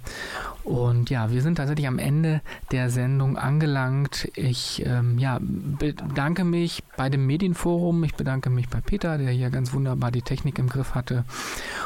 [0.63, 4.29] Und ja, wir sind tatsächlich am Ende der Sendung angelangt.
[4.35, 8.03] Ich ähm, ja, bedanke mich bei dem Medienforum.
[8.05, 11.25] Ich bedanke mich bei Peter, der hier ganz wunderbar die Technik im Griff hatte.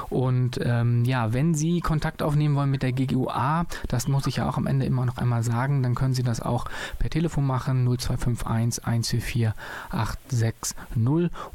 [0.09, 4.49] Und ähm, ja, wenn Sie Kontakt aufnehmen wollen mit der GGUA, das muss ich ja
[4.49, 6.65] auch am Ende immer noch einmal sagen, dann können Sie das auch
[6.99, 9.53] per Telefon machen 0251 144
[9.89, 10.75] 860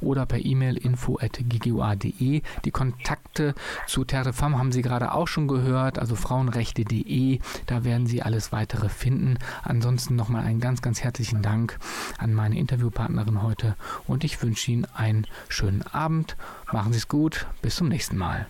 [0.00, 2.42] oder per E-Mail info.ggua.de.
[2.64, 3.54] Die Kontakte
[3.86, 7.40] zu Terre Femme haben Sie gerade auch schon gehört, also frauenrechte.de.
[7.66, 9.38] Da werden Sie alles weitere finden.
[9.62, 11.78] Ansonsten nochmal einen ganz, ganz herzlichen Dank
[12.18, 16.36] an meine Interviewpartnerin heute und ich wünsche Ihnen einen schönen Abend.
[16.72, 17.46] Machen Sie es gut.
[17.60, 18.46] Bis zum nächsten Mal.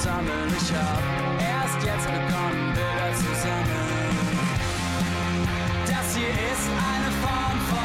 [0.00, 0.48] sammeln.
[0.56, 1.02] Ich hab
[1.40, 4.16] erst jetzt begonnen, Bilder zu sammeln.
[5.86, 7.79] Das hier ist eine Form von